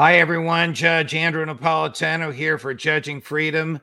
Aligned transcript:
Hi, 0.00 0.18
everyone. 0.18 0.74
Judge 0.74 1.12
Andrew 1.12 1.44
Napolitano 1.44 2.32
here 2.32 2.56
for 2.56 2.72
Judging 2.72 3.20
Freedom. 3.20 3.80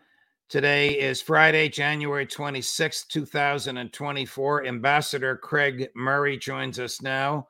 Today 0.48 0.98
is 0.98 1.22
Friday, 1.22 1.68
January 1.68 2.26
26, 2.26 3.04
2024. 3.08 4.66
Ambassador 4.66 5.36
Craig 5.36 5.90
Murray 5.94 6.38
joins 6.38 6.80
us 6.80 7.02
now. 7.02 7.50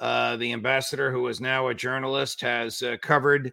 Uh, 0.00 0.36
the 0.36 0.52
ambassador, 0.52 1.12
who 1.12 1.28
is 1.28 1.40
now 1.40 1.68
a 1.68 1.74
journalist, 1.74 2.40
has 2.40 2.82
uh, 2.82 2.96
covered 3.00 3.52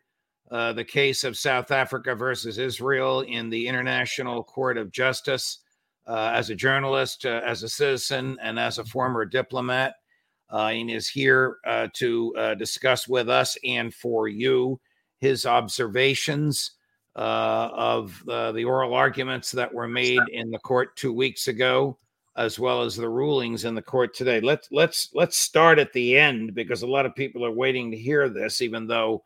uh, 0.49 0.73
the 0.73 0.83
case 0.83 1.23
of 1.23 1.37
South 1.37 1.69
Africa 1.69 2.15
versus 2.15 2.57
Israel 2.57 3.21
in 3.21 3.51
the 3.51 3.67
International 3.67 4.43
Court 4.43 4.79
of 4.79 4.91
Justice 4.91 5.59
uh, 6.07 6.31
as 6.33 6.49
a 6.49 6.55
journalist, 6.55 7.23
uh, 7.23 7.41
as 7.45 7.61
a 7.61 7.69
citizen, 7.69 8.35
and 8.41 8.57
as 8.59 8.79
a 8.79 8.83
former 8.83 9.25
diplomat 9.25 9.93
uh, 10.51 10.67
and 10.67 10.89
is 10.89 11.07
here 11.07 11.57
uh, 11.65 11.87
to 11.93 12.33
uh, 12.35 12.55
discuss 12.55 13.07
with 13.07 13.29
us 13.29 13.57
and 13.63 13.93
for 13.93 14.27
you 14.27 14.79
his 15.19 15.45
observations 15.45 16.71
uh, 17.15 17.69
of 17.73 18.23
uh, 18.29 18.51
the 18.53 18.63
oral 18.63 18.93
arguments 18.93 19.51
that 19.51 19.73
were 19.73 19.87
made 19.87 20.21
in 20.31 20.49
the 20.49 20.59
court 20.59 20.95
two 20.95 21.11
weeks 21.11 21.47
ago, 21.47 21.97
as 22.37 22.57
well 22.57 22.81
as 22.81 22.95
the 22.95 23.09
rulings 23.09 23.65
in 23.65 23.75
the 23.75 23.81
court 23.81 24.15
today. 24.15 24.39
Let's 24.39 24.69
let's 24.71 25.09
let's 25.13 25.37
start 25.37 25.79
at 25.79 25.91
the 25.91 26.17
end 26.17 26.55
because 26.55 26.81
a 26.81 26.87
lot 26.87 27.05
of 27.05 27.15
people 27.15 27.45
are 27.45 27.51
waiting 27.51 27.91
to 27.91 27.97
hear 27.97 28.29
this, 28.29 28.61
even 28.61 28.87
though 28.87 29.23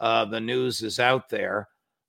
uh, 0.00 0.24
the 0.24 0.40
news 0.40 0.82
is 0.82 0.98
out 0.98 1.28
there. 1.28 1.68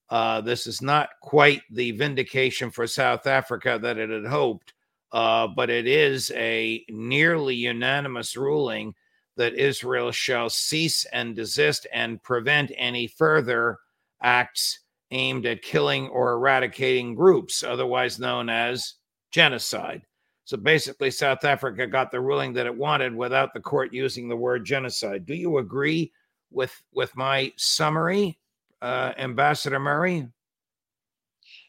this 0.09 0.67
is 0.67 0.81
not 0.81 1.09
quite 1.21 1.61
the 1.71 1.91
vindication 1.91 2.71
for 2.71 2.87
South 2.87 3.27
Africa 3.27 3.77
that 3.81 3.97
it 3.97 4.09
had 4.09 4.25
hoped 4.25 4.74
uh, 5.15 5.47
but 5.47 5.69
it 5.69 5.87
is 5.87 6.29
a 6.35 6.83
nearly 6.89 7.55
unanimous 7.55 8.35
ruling 8.35 8.93
that 9.37 9.53
Israel 9.53 10.11
shall 10.11 10.49
cease 10.49 11.05
and 11.05 11.37
desist 11.37 11.87
and 11.93 12.21
prevent 12.21 12.73
any 12.75 13.07
further 13.07 13.77
acts 14.21 14.81
aimed 15.11 15.45
at 15.45 15.61
killing 15.61 16.09
or 16.09 16.33
eradicating 16.33 17.15
groups, 17.15 17.63
otherwise 17.63 18.19
known 18.19 18.49
as 18.49 18.95
genocide. 19.31 20.01
So 20.43 20.57
basically, 20.57 21.11
South 21.11 21.45
Africa 21.45 21.87
got 21.87 22.11
the 22.11 22.19
ruling 22.19 22.51
that 22.51 22.65
it 22.65 22.77
wanted 22.77 23.15
without 23.15 23.53
the 23.53 23.61
court 23.61 23.93
using 23.93 24.27
the 24.27 24.35
word 24.35 24.65
genocide. 24.65 25.25
Do 25.25 25.33
you 25.33 25.59
agree 25.59 26.11
with 26.51 26.75
with 26.93 27.15
my 27.15 27.53
summary, 27.55 28.37
uh, 28.81 29.13
Ambassador 29.17 29.79
Murray? 29.79 30.27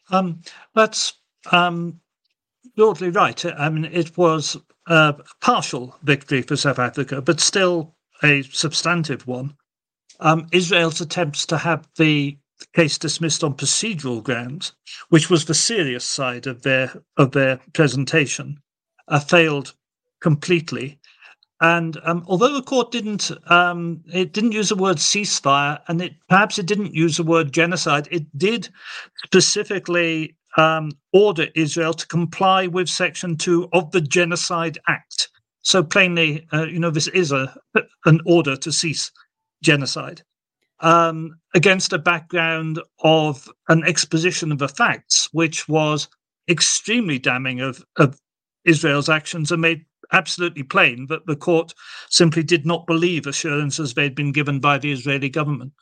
Um, 0.09 0.41
that's 0.75 1.13
um, 1.49 2.01
broadly 2.77 3.09
right. 3.09 3.43
I 3.45 3.69
mean, 3.69 3.85
it 3.85 4.17
was 4.17 4.55
a 4.87 5.15
partial 5.41 5.97
victory 6.03 6.43
for 6.43 6.55
South 6.55 6.79
Africa, 6.79 7.21
but 7.21 7.41
still 7.41 7.95
a 8.23 8.43
substantive 8.43 9.27
one. 9.27 9.55
Um, 10.19 10.47
Israel's 10.51 11.01
attempts 11.01 11.45
to 11.47 11.57
have 11.57 11.87
the 11.97 12.37
case 12.73 12.97
dismissed 12.97 13.43
on 13.43 13.55
procedural 13.55 14.23
grounds, 14.23 14.73
which 15.09 15.29
was 15.29 15.45
the 15.45 15.53
serious 15.53 16.05
side 16.05 16.47
of 16.47 16.61
their 16.61 17.03
of 17.17 17.31
their 17.31 17.59
presentation, 17.73 18.59
uh, 19.09 19.19
failed 19.19 19.75
completely. 20.21 20.99
And 21.59 21.97
um, 22.03 22.23
although 22.27 22.53
the 22.53 22.61
court 22.61 22.91
didn't, 22.91 23.31
um, 23.49 24.03
it 24.13 24.31
didn't 24.31 24.51
use 24.51 24.69
the 24.69 24.75
word 24.75 24.97
ceasefire, 24.97 25.79
and 25.87 26.01
it 26.01 26.13
perhaps 26.29 26.59
it 26.59 26.67
didn't 26.67 26.93
use 26.93 27.17
the 27.17 27.23
word 27.23 27.51
genocide. 27.51 28.07
It 28.11 28.25
did 28.37 28.69
specifically 29.25 30.36
um, 30.57 30.91
order 31.13 31.47
Israel 31.55 31.93
to 31.93 32.07
comply 32.07 32.67
with 32.67 32.89
Section 32.89 33.37
2 33.37 33.69
of 33.73 33.91
the 33.91 34.01
Genocide 34.01 34.77
Act. 34.87 35.29
So 35.61 35.83
plainly, 35.83 36.47
uh, 36.51 36.65
you 36.65 36.79
know, 36.79 36.89
this 36.89 37.07
is 37.07 37.31
a 37.31 37.55
an 38.05 38.19
order 38.25 38.55
to 38.57 38.71
cease 38.71 39.11
genocide 39.63 40.21
um, 40.79 41.39
against 41.55 41.93
a 41.93 41.99
background 41.99 42.79
of 43.03 43.49
an 43.69 43.83
exposition 43.83 44.51
of 44.51 44.59
the 44.59 44.67
facts, 44.67 45.29
which 45.31 45.67
was 45.67 46.07
extremely 46.49 47.19
damning 47.19 47.59
of, 47.59 47.83
of 47.97 48.19
Israel's 48.65 49.09
actions 49.09 49.51
and 49.51 49.61
made 49.61 49.85
absolutely 50.13 50.63
plain 50.63 51.07
that 51.07 51.25
the 51.25 51.35
court 51.35 51.73
simply 52.09 52.43
did 52.43 52.65
not 52.65 52.87
believe 52.87 53.27
assurances 53.27 53.93
they'd 53.93 54.15
been 54.15 54.31
given 54.31 54.59
by 54.59 54.77
the 54.77 54.91
Israeli 54.91 55.29
government. 55.29 55.73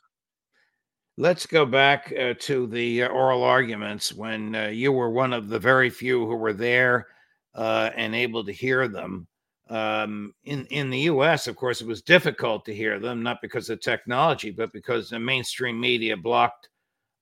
Let's 1.18 1.46
go 1.46 1.64
back 1.64 2.12
uh, 2.12 2.34
to 2.40 2.66
the 2.66 3.04
uh, 3.04 3.08
oral 3.08 3.42
arguments 3.42 4.12
when 4.12 4.54
uh, 4.54 4.66
you 4.66 4.92
were 4.92 5.08
one 5.08 5.32
of 5.32 5.48
the 5.48 5.58
very 5.58 5.88
few 5.88 6.26
who 6.26 6.36
were 6.36 6.52
there 6.52 7.06
uh, 7.54 7.88
and 7.96 8.14
able 8.14 8.44
to 8.44 8.52
hear 8.52 8.86
them. 8.86 9.26
Um, 9.70 10.34
in 10.44 10.66
in 10.66 10.90
the 10.90 11.00
U.S., 11.00 11.46
of 11.46 11.56
course, 11.56 11.80
it 11.80 11.86
was 11.86 12.02
difficult 12.02 12.66
to 12.66 12.74
hear 12.74 13.00
them, 13.00 13.22
not 13.22 13.40
because 13.40 13.70
of 13.70 13.80
technology, 13.80 14.50
but 14.50 14.74
because 14.74 15.08
the 15.08 15.18
mainstream 15.18 15.80
media 15.80 16.18
blocked 16.18 16.68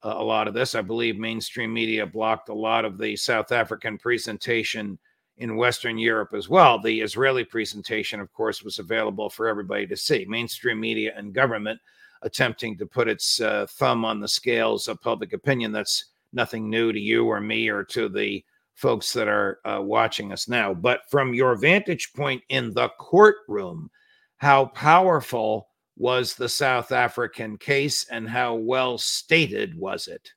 uh, 0.03 0.15
a 0.17 0.23
lot 0.23 0.49
of 0.49 0.55
this. 0.55 0.75
I 0.75 0.83
believe 0.83 1.17
mainstream 1.17 1.73
media 1.73 2.05
blocked 2.05 2.49
a 2.49 2.55
lot 2.55 2.85
of 2.85 2.99
the 2.99 3.15
South 3.15 3.53
African 3.53 3.97
presentation 3.97 4.99
in 5.37 5.57
Western 5.57 5.99
Europe 5.99 6.35
as 6.35 6.49
well. 6.49 6.81
The 6.81 7.01
Israeli 7.01 7.45
presentation, 7.45 8.19
of 8.19 8.33
course, 8.33 8.61
was 8.65 8.81
available 8.81 9.31
for 9.31 9.47
everybody 9.47 9.87
to 9.87 9.97
see. 9.97 10.27
Mainstream 10.29 10.81
media 10.81 11.15
and 11.17 11.33
government 11.33 11.79
attempting 12.25 12.77
to 12.79 12.87
put 12.87 13.07
its 13.07 13.41
uh, 13.41 13.67
thumb 13.71 14.05
on 14.05 14.19
the 14.19 14.29
scales 14.29 14.89
of 14.89 15.01
public 15.01 15.33
opinion. 15.33 15.71
That's 15.71 16.07
nothing 16.33 16.69
new 16.69 16.93
to 16.93 16.99
you 16.99 17.27
or 17.27 17.41
me 17.41 17.69
or 17.69 17.85
to 17.85 18.09
the 18.09 18.45
folks 18.75 19.13
that 19.13 19.29
are 19.29 19.61
uh, 19.65 19.81
watching 19.81 20.33
us 20.33 20.49
now. 20.49 20.75
But 20.75 21.09
from 21.09 21.33
your 21.33 21.55
vantage 21.55 22.13
point 22.13 22.43
in 22.49 22.73
the 22.75 22.89
courtroom, 22.99 23.91
how 24.39 24.67
powerful 24.67 25.69
was 25.97 26.35
the 26.35 26.49
South 26.49 26.91
African 26.91 27.57
case 27.57 28.07
and 28.11 28.29
how 28.29 28.55
well 28.55 28.99
stated 28.99 29.79
was 29.79 30.09
it? 30.09 30.31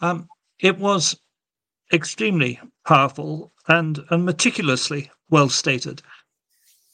Um, 0.00 0.26
it 0.58 0.78
was 0.78 1.18
extremely 1.92 2.58
powerful 2.86 3.52
and, 3.68 4.00
and 4.10 4.24
meticulously 4.24 5.10
well 5.28 5.48
stated. 5.48 6.02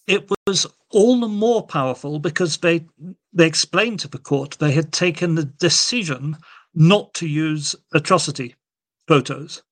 It 0.08 0.28
was 0.46 0.66
all 0.93 1.21
the 1.21 1.29
more 1.29 1.67
powerful 1.67 2.19
because 2.19 2.59
they 2.59 2.87
they 3.33 3.47
explained 3.47 4.00
to 4.00 4.09
the 4.09 4.19
court 4.19 4.56
they 4.61 4.73
had 4.73 4.93
taken 4.93 5.35
the 5.35 5.44
decision 5.44 6.37
not 6.75 7.12
to 7.15 7.27
use 7.27 7.75
atrocity 7.93 8.55
photos. 9.06 9.62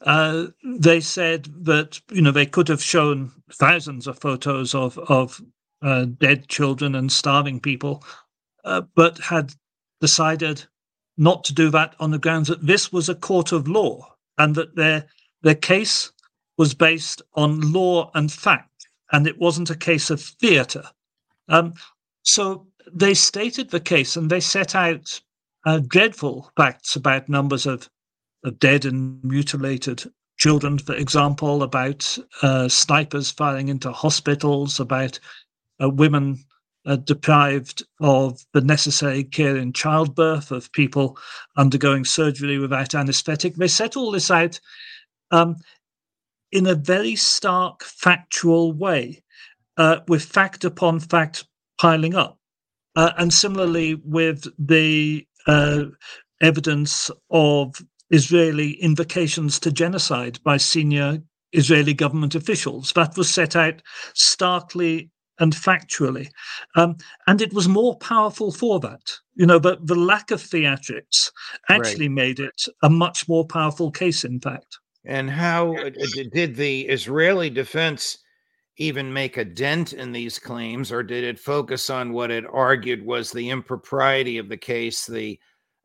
Uh, 0.00 0.46
they 0.64 1.00
said 1.00 1.48
that 1.64 2.00
you 2.10 2.22
know 2.22 2.32
they 2.32 2.46
could 2.46 2.68
have 2.68 2.82
shown 2.82 3.30
thousands 3.52 4.06
of 4.06 4.18
photos 4.18 4.74
of 4.74 4.98
of 4.98 5.40
uh, 5.82 6.06
dead 6.18 6.48
children 6.48 6.94
and 6.94 7.12
starving 7.12 7.60
people, 7.60 8.02
uh, 8.64 8.80
but 8.94 9.18
had 9.18 9.54
decided 10.00 10.64
not 11.16 11.44
to 11.44 11.54
do 11.54 11.70
that 11.70 11.94
on 12.00 12.10
the 12.10 12.18
grounds 12.18 12.48
that 12.48 12.66
this 12.66 12.92
was 12.92 13.08
a 13.08 13.14
court 13.14 13.52
of 13.52 13.68
law 13.68 14.14
and 14.38 14.54
that 14.54 14.74
their 14.74 15.06
their 15.42 15.54
case 15.54 16.10
was 16.58 16.74
based 16.74 17.22
on 17.34 17.72
law 17.72 18.10
and 18.14 18.32
fact 18.32 18.71
and 19.12 19.26
it 19.26 19.38
wasn't 19.38 19.70
a 19.70 19.76
case 19.76 20.10
of 20.10 20.20
theatre. 20.20 20.84
Um, 21.48 21.74
so 22.22 22.66
they 22.92 23.14
stated 23.14 23.70
the 23.70 23.80
case 23.80 24.16
and 24.16 24.30
they 24.30 24.40
set 24.40 24.74
out 24.74 25.20
uh, 25.66 25.80
dreadful 25.86 26.50
facts 26.56 26.96
about 26.96 27.28
numbers 27.28 27.66
of 27.66 27.88
of 28.44 28.58
dead 28.58 28.84
and 28.84 29.22
mutilated 29.22 30.04
children, 30.36 30.78
for 30.78 30.94
example, 30.94 31.62
about 31.62 32.18
uh, 32.42 32.68
snipers 32.68 33.30
firing 33.30 33.68
into 33.68 33.92
hospitals, 33.92 34.80
about 34.80 35.18
uh, 35.82 35.88
women 35.88 36.44
uh, 36.86 36.96
deprived 36.96 37.84
of 38.00 38.44
the 38.52 38.60
necessary 38.60 39.22
care 39.22 39.56
in 39.56 39.72
childbirth, 39.72 40.50
of 40.50 40.72
people 40.72 41.16
undergoing 41.56 42.04
surgery 42.04 42.58
without 42.58 42.94
anesthetic. 42.94 43.54
They 43.54 43.68
set 43.68 43.96
all 43.96 44.10
this 44.10 44.30
out 44.30 44.58
um, 45.30 45.56
in 46.52 46.66
a 46.66 46.74
very 46.74 47.16
stark, 47.16 47.82
factual 47.82 48.72
way, 48.72 49.22
uh, 49.76 50.00
with 50.08 50.24
fact 50.24 50.64
upon 50.64 51.00
fact 51.00 51.46
piling 51.80 52.14
up. 52.14 52.38
Uh, 52.94 53.12
and 53.16 53.32
similarly 53.32 53.94
with 54.04 54.46
the 54.58 55.26
uh, 55.46 55.84
evidence 56.42 57.10
of 57.30 57.74
Israeli 58.10 58.72
invocations 58.72 59.58
to 59.60 59.72
genocide 59.72 60.38
by 60.44 60.58
senior 60.58 61.22
Israeli 61.52 61.94
government 61.94 62.34
officials. 62.34 62.92
That 62.92 63.16
was 63.16 63.30
set 63.30 63.56
out 63.56 63.82
starkly 64.14 65.10
and 65.38 65.54
factually. 65.54 66.28
Um, 66.76 66.96
and 67.26 67.40
it 67.40 67.52
was 67.54 67.68
more 67.68 67.96
powerful 67.96 68.52
for 68.52 68.78
that. 68.80 69.00
You 69.34 69.46
know, 69.46 69.58
but 69.58 69.86
the 69.86 69.94
lack 69.94 70.30
of 70.30 70.42
theatrics 70.42 71.30
actually 71.70 72.08
right. 72.08 72.14
made 72.14 72.40
it 72.40 72.64
a 72.82 72.90
much 72.90 73.28
more 73.28 73.46
powerful 73.46 73.90
case, 73.90 74.24
in 74.24 74.40
fact. 74.40 74.78
And 75.04 75.28
how 75.30 75.74
uh, 75.76 75.90
did 76.32 76.54
the 76.54 76.82
Israeli 76.82 77.50
defense 77.50 78.18
even 78.78 79.12
make 79.12 79.36
a 79.36 79.44
dent 79.44 79.92
in 79.92 80.12
these 80.12 80.38
claims, 80.38 80.90
or 80.90 81.02
did 81.02 81.24
it 81.24 81.38
focus 81.38 81.90
on 81.90 82.12
what 82.12 82.30
it 82.30 82.44
argued 82.50 83.04
was 83.04 83.30
the 83.30 83.50
impropriety 83.50 84.38
of 84.38 84.48
the 84.48 84.56
case, 84.56 85.06
the 85.06 85.38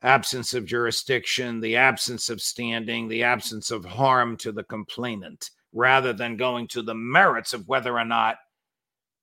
absence 0.04 0.54
of 0.54 0.66
jurisdiction, 0.66 1.60
the 1.60 1.76
absence 1.76 2.30
of 2.30 2.42
standing, 2.42 3.08
the 3.08 3.24
absence 3.24 3.72
of 3.72 3.84
harm 3.84 4.38
to 4.38 4.52
the 4.52 4.64
complainant, 4.64 5.50
rather 5.74 6.14
than 6.14 6.38
going 6.38 6.68
to 6.68 6.82
the 6.82 6.96
merits 6.96 7.54
of 7.54 7.68
whether 7.68 7.98
or 7.98 8.06
not 8.06 8.38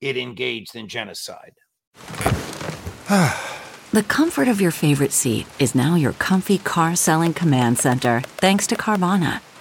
it 0.00 0.16
engaged 0.16 0.76
in 0.76 0.88
genocide. 0.88 1.54
the 3.08 4.04
comfort 4.08 4.48
of 4.48 4.60
your 4.60 4.72
favorite 4.72 5.12
seat 5.12 5.46
is 5.58 5.74
now 5.74 5.94
your 5.94 6.12
comfy 6.14 6.58
car 6.58 6.96
selling 6.96 7.32
command 7.32 7.78
center, 7.78 8.20
thanks 8.36 8.66
to 8.66 8.76
Carvana. 8.76 9.40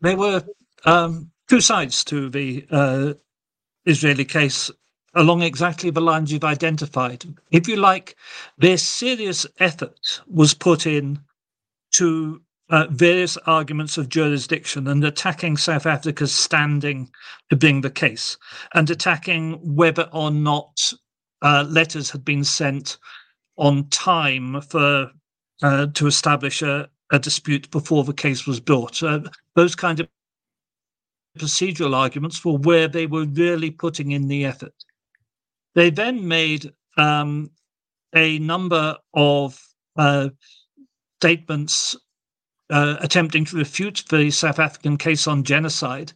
There 0.00 0.16
were 0.16 0.42
um, 0.84 1.30
two 1.48 1.60
sides 1.60 2.04
to 2.04 2.30
the 2.30 2.66
uh, 2.70 3.14
Israeli 3.84 4.24
case 4.24 4.70
along 5.14 5.42
exactly 5.42 5.90
the 5.90 6.00
lines 6.00 6.32
you've 6.32 6.44
identified. 6.44 7.24
If 7.50 7.66
you 7.66 7.76
like, 7.76 8.16
their 8.58 8.78
serious 8.78 9.46
effort 9.58 10.20
was 10.26 10.54
put 10.54 10.86
in 10.86 11.18
to 11.94 12.40
uh, 12.68 12.86
various 12.90 13.36
arguments 13.38 13.98
of 13.98 14.08
jurisdiction 14.08 14.86
and 14.86 15.02
attacking 15.04 15.56
South 15.56 15.86
Africa's 15.86 16.32
standing 16.32 17.10
to 17.50 17.56
bring 17.56 17.80
the 17.80 17.90
case 17.90 18.36
and 18.74 18.88
attacking 18.88 19.54
whether 19.74 20.08
or 20.12 20.30
not 20.30 20.92
uh, 21.42 21.64
letters 21.68 22.10
had 22.10 22.24
been 22.24 22.44
sent 22.44 22.98
on 23.56 23.88
time 23.88 24.60
for 24.60 25.10
uh, 25.62 25.86
to 25.94 26.06
establish 26.06 26.62
a, 26.62 26.88
a, 27.10 27.18
dispute 27.18 27.70
before 27.70 28.04
the 28.04 28.14
case 28.14 28.46
was 28.46 28.60
brought. 28.60 29.02
Uh, 29.02 29.20
those 29.54 29.74
kind 29.74 30.00
of 30.00 30.08
procedural 31.38 31.94
arguments 31.94 32.44
were 32.44 32.58
where 32.58 32.88
they 32.88 33.06
were 33.06 33.24
really 33.24 33.70
putting 33.70 34.12
in 34.12 34.28
the 34.28 34.44
effort. 34.44 34.74
They 35.74 35.90
then 35.90 36.26
made 36.26 36.72
um, 36.96 37.50
a 38.14 38.38
number 38.40 38.96
of 39.14 39.60
uh, 39.96 40.30
statements 41.20 41.96
uh, 42.70 42.96
attempting 43.00 43.44
to 43.46 43.56
refute 43.56 44.04
the 44.10 44.30
South 44.30 44.58
African 44.58 44.96
case 44.96 45.26
on 45.26 45.44
genocide. 45.44 46.12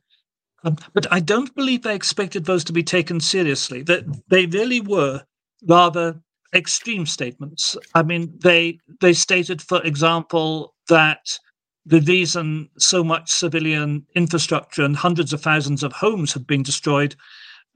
Um, 0.64 0.76
but 0.94 1.11
I 1.12 1.20
don't 1.20 1.55
believe 1.55 1.82
they 1.82 1.94
expected 1.94 2.44
those 2.44 2.64
to 2.64 2.73
be 2.73 2.82
taken 2.82 3.20
seriously. 3.20 3.82
That 3.82 4.05
they 4.29 4.46
really 4.46 4.81
were 4.81 5.23
rather 5.67 6.20
extreme 6.55 7.06
statements. 7.06 7.76
I 7.94 8.02
mean, 8.02 8.32
they 8.38 8.79
they 9.00 9.12
stated, 9.12 9.61
for 9.61 9.82
example, 9.82 10.74
that 10.89 11.39
the 11.87 12.01
reason 12.01 12.69
so 12.79 13.05
much 13.05 13.31
civilian 13.31 14.07
infrastructure 14.15 14.83
and 14.83 14.97
hundreds 14.97 15.33
of 15.33 15.43
thousands 15.43 15.83
of 15.83 15.93
homes 15.93 16.33
have 16.33 16.47
been 16.47 16.63
destroyed 16.63 17.15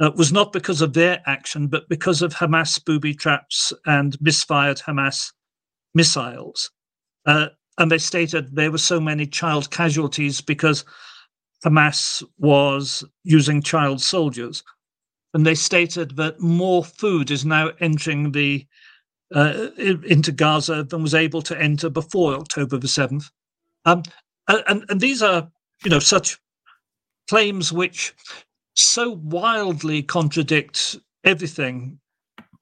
uh, 0.00 0.10
was 0.16 0.32
not 0.32 0.52
because 0.52 0.80
of 0.80 0.92
their 0.92 1.20
action, 1.26 1.66
but 1.66 1.88
because 1.88 2.22
of 2.22 2.32
Hamas 2.34 2.82
booby 2.84 3.14
traps 3.14 3.72
and 3.86 4.16
misfired 4.20 4.78
Hamas 4.78 5.32
missiles. 5.94 6.70
Uh, 7.26 7.48
and 7.78 7.90
they 7.90 7.98
stated 7.98 8.54
there 8.54 8.70
were 8.70 8.78
so 8.78 9.00
many 9.00 9.26
child 9.26 9.70
casualties 9.70 10.40
because 10.40 10.84
Hamas 11.64 12.22
was 12.38 13.04
using 13.24 13.62
child 13.62 14.00
soldiers. 14.00 14.62
And 15.34 15.44
they 15.44 15.54
stated 15.54 16.16
that 16.16 16.40
more 16.40 16.84
food 16.84 17.30
is 17.30 17.44
now 17.44 17.70
entering 17.80 18.32
the 18.32 18.66
uh, 19.34 19.68
into 19.76 20.32
Gaza 20.32 20.84
than 20.84 21.02
was 21.02 21.14
able 21.14 21.42
to 21.42 21.60
enter 21.60 21.90
before 21.90 22.34
October 22.34 22.78
the 22.78 22.86
7th. 22.86 23.30
Um, 23.84 24.02
and, 24.48 24.84
and 24.88 25.00
these 25.00 25.22
are, 25.22 25.50
you 25.84 25.90
know, 25.90 25.98
such 25.98 26.38
claims 27.28 27.72
which 27.72 28.14
so 28.74 29.10
wildly 29.22 30.02
contradict 30.02 30.96
everything 31.24 31.98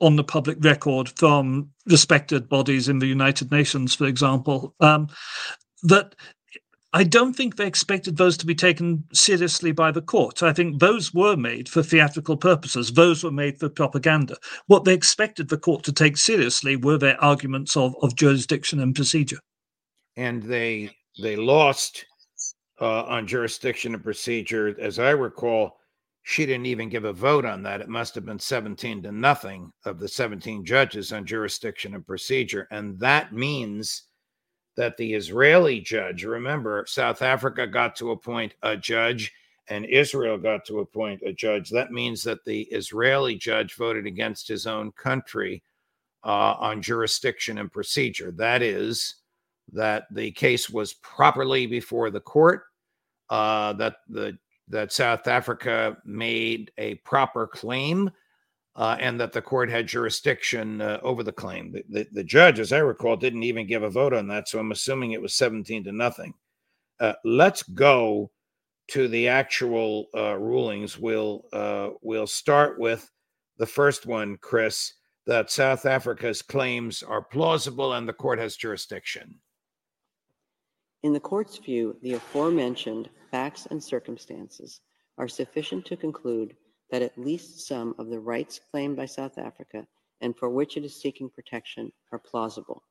on 0.00 0.16
the 0.16 0.24
public 0.24 0.58
record 0.62 1.08
from 1.10 1.70
respected 1.86 2.48
bodies 2.48 2.88
in 2.88 2.98
the 2.98 3.06
United 3.06 3.50
Nations, 3.50 3.94
for 3.94 4.06
example, 4.06 4.74
um, 4.80 5.08
that 5.84 6.14
I 6.96 7.04
don't 7.04 7.36
think 7.36 7.56
they 7.56 7.66
expected 7.66 8.16
those 8.16 8.38
to 8.38 8.46
be 8.46 8.54
taken 8.54 9.04
seriously 9.12 9.70
by 9.70 9.90
the 9.90 10.00
court. 10.00 10.42
I 10.42 10.54
think 10.54 10.80
those 10.80 11.12
were 11.12 11.36
made 11.36 11.68
for 11.68 11.82
theatrical 11.82 12.38
purposes, 12.38 12.90
those 12.90 13.22
were 13.22 13.30
made 13.30 13.60
for 13.60 13.68
propaganda. 13.68 14.38
What 14.66 14.84
they 14.84 14.94
expected 14.94 15.50
the 15.50 15.58
court 15.58 15.84
to 15.84 15.92
take 15.92 16.16
seriously 16.16 16.74
were 16.74 16.96
their 16.96 17.22
arguments 17.22 17.76
of, 17.76 17.94
of 18.00 18.16
jurisdiction 18.16 18.80
and 18.80 18.94
procedure. 18.94 19.40
And 20.16 20.42
they 20.42 20.96
they 21.20 21.36
lost 21.36 22.06
uh, 22.80 23.02
on 23.02 23.26
jurisdiction 23.26 23.92
and 23.92 24.02
procedure, 24.02 24.74
as 24.80 24.98
I 24.98 25.10
recall 25.10 25.76
she 26.22 26.46
didn't 26.46 26.64
even 26.64 26.88
give 26.88 27.04
a 27.04 27.12
vote 27.12 27.44
on 27.44 27.62
that. 27.64 27.82
It 27.82 27.90
must 27.90 28.14
have 28.14 28.24
been 28.24 28.38
17 28.38 29.02
to 29.02 29.12
nothing 29.12 29.70
of 29.84 30.00
the 30.00 30.08
17 30.08 30.64
judges 30.64 31.12
on 31.12 31.26
jurisdiction 31.26 31.94
and 31.94 32.06
procedure. 32.06 32.66
And 32.70 32.98
that 33.00 33.34
means 33.34 34.04
that 34.76 34.96
the 34.96 35.14
Israeli 35.14 35.80
judge, 35.80 36.24
remember, 36.24 36.84
South 36.86 37.22
Africa 37.22 37.66
got 37.66 37.96
to 37.96 38.10
appoint 38.10 38.54
a 38.62 38.76
judge 38.76 39.32
and 39.68 39.84
Israel 39.86 40.38
got 40.38 40.64
to 40.66 40.80
appoint 40.80 41.22
a 41.22 41.32
judge. 41.32 41.70
That 41.70 41.90
means 41.90 42.22
that 42.22 42.44
the 42.44 42.62
Israeli 42.62 43.34
judge 43.36 43.74
voted 43.74 44.06
against 44.06 44.46
his 44.46 44.66
own 44.66 44.92
country 44.92 45.62
uh, 46.24 46.54
on 46.58 46.82
jurisdiction 46.82 47.58
and 47.58 47.72
procedure. 47.72 48.32
That 48.32 48.62
is, 48.62 49.16
that 49.72 50.04
the 50.12 50.30
case 50.32 50.70
was 50.70 50.94
properly 50.94 51.66
before 51.66 52.10
the 52.10 52.20
court, 52.20 52.64
uh, 53.30 53.72
that 53.74 53.96
the 54.08 54.38
that 54.68 54.92
South 54.92 55.28
Africa 55.28 55.96
made 56.04 56.72
a 56.76 56.96
proper 56.96 57.46
claim 57.46 58.10
uh, 58.76 58.96
and 59.00 59.18
that 59.18 59.32
the 59.32 59.42
court 59.42 59.70
had 59.70 59.86
jurisdiction 59.86 60.82
uh, 60.82 61.00
over 61.02 61.22
the 61.22 61.32
claim. 61.32 61.72
The, 61.72 61.84
the, 61.88 62.06
the, 62.12 62.24
judge, 62.24 62.60
as 62.60 62.72
I 62.72 62.78
recall, 62.78 63.16
didn't 63.16 63.42
even 63.42 63.66
give 63.66 63.82
a 63.82 63.90
vote 63.90 64.12
on 64.12 64.28
that. 64.28 64.48
So 64.48 64.58
I'm 64.58 64.70
assuming 64.70 65.12
it 65.12 65.22
was 65.22 65.34
17 65.34 65.84
to 65.84 65.92
nothing. 65.92 66.34
Uh, 67.00 67.14
let's 67.24 67.62
go 67.62 68.30
to 68.88 69.08
the 69.08 69.28
actual 69.28 70.06
uh, 70.14 70.36
rulings. 70.36 70.98
We'll 70.98 71.44
uh, 71.52 71.90
we'll 72.02 72.26
start 72.26 72.78
with 72.78 73.10
the 73.58 73.66
first 73.66 74.06
one, 74.06 74.36
Chris, 74.40 74.92
that 75.26 75.50
South 75.50 75.86
Africa's 75.86 76.42
claims 76.42 77.02
are 77.02 77.22
plausible 77.22 77.94
and 77.94 78.08
the 78.08 78.12
court 78.12 78.38
has 78.38 78.56
jurisdiction. 78.56 79.40
In 81.02 81.12
the 81.12 81.20
court's 81.20 81.56
view, 81.58 81.96
the 82.02 82.14
aforementioned 82.14 83.08
facts 83.30 83.66
and 83.70 83.82
circumstances 83.82 84.80
are 85.18 85.28
sufficient 85.28 85.84
to 85.86 85.96
conclude 85.96 86.54
that 86.90 87.02
at 87.02 87.18
least 87.18 87.66
some 87.66 87.94
of 87.98 88.08
the 88.08 88.20
rights 88.20 88.60
claimed 88.70 88.96
by 88.96 89.06
South 89.06 89.38
Africa 89.38 89.86
and 90.20 90.36
for 90.36 90.48
which 90.48 90.76
it 90.76 90.84
is 90.84 90.94
seeking 90.94 91.28
protection 91.28 91.92
are 92.12 92.18
plausible. 92.18 92.82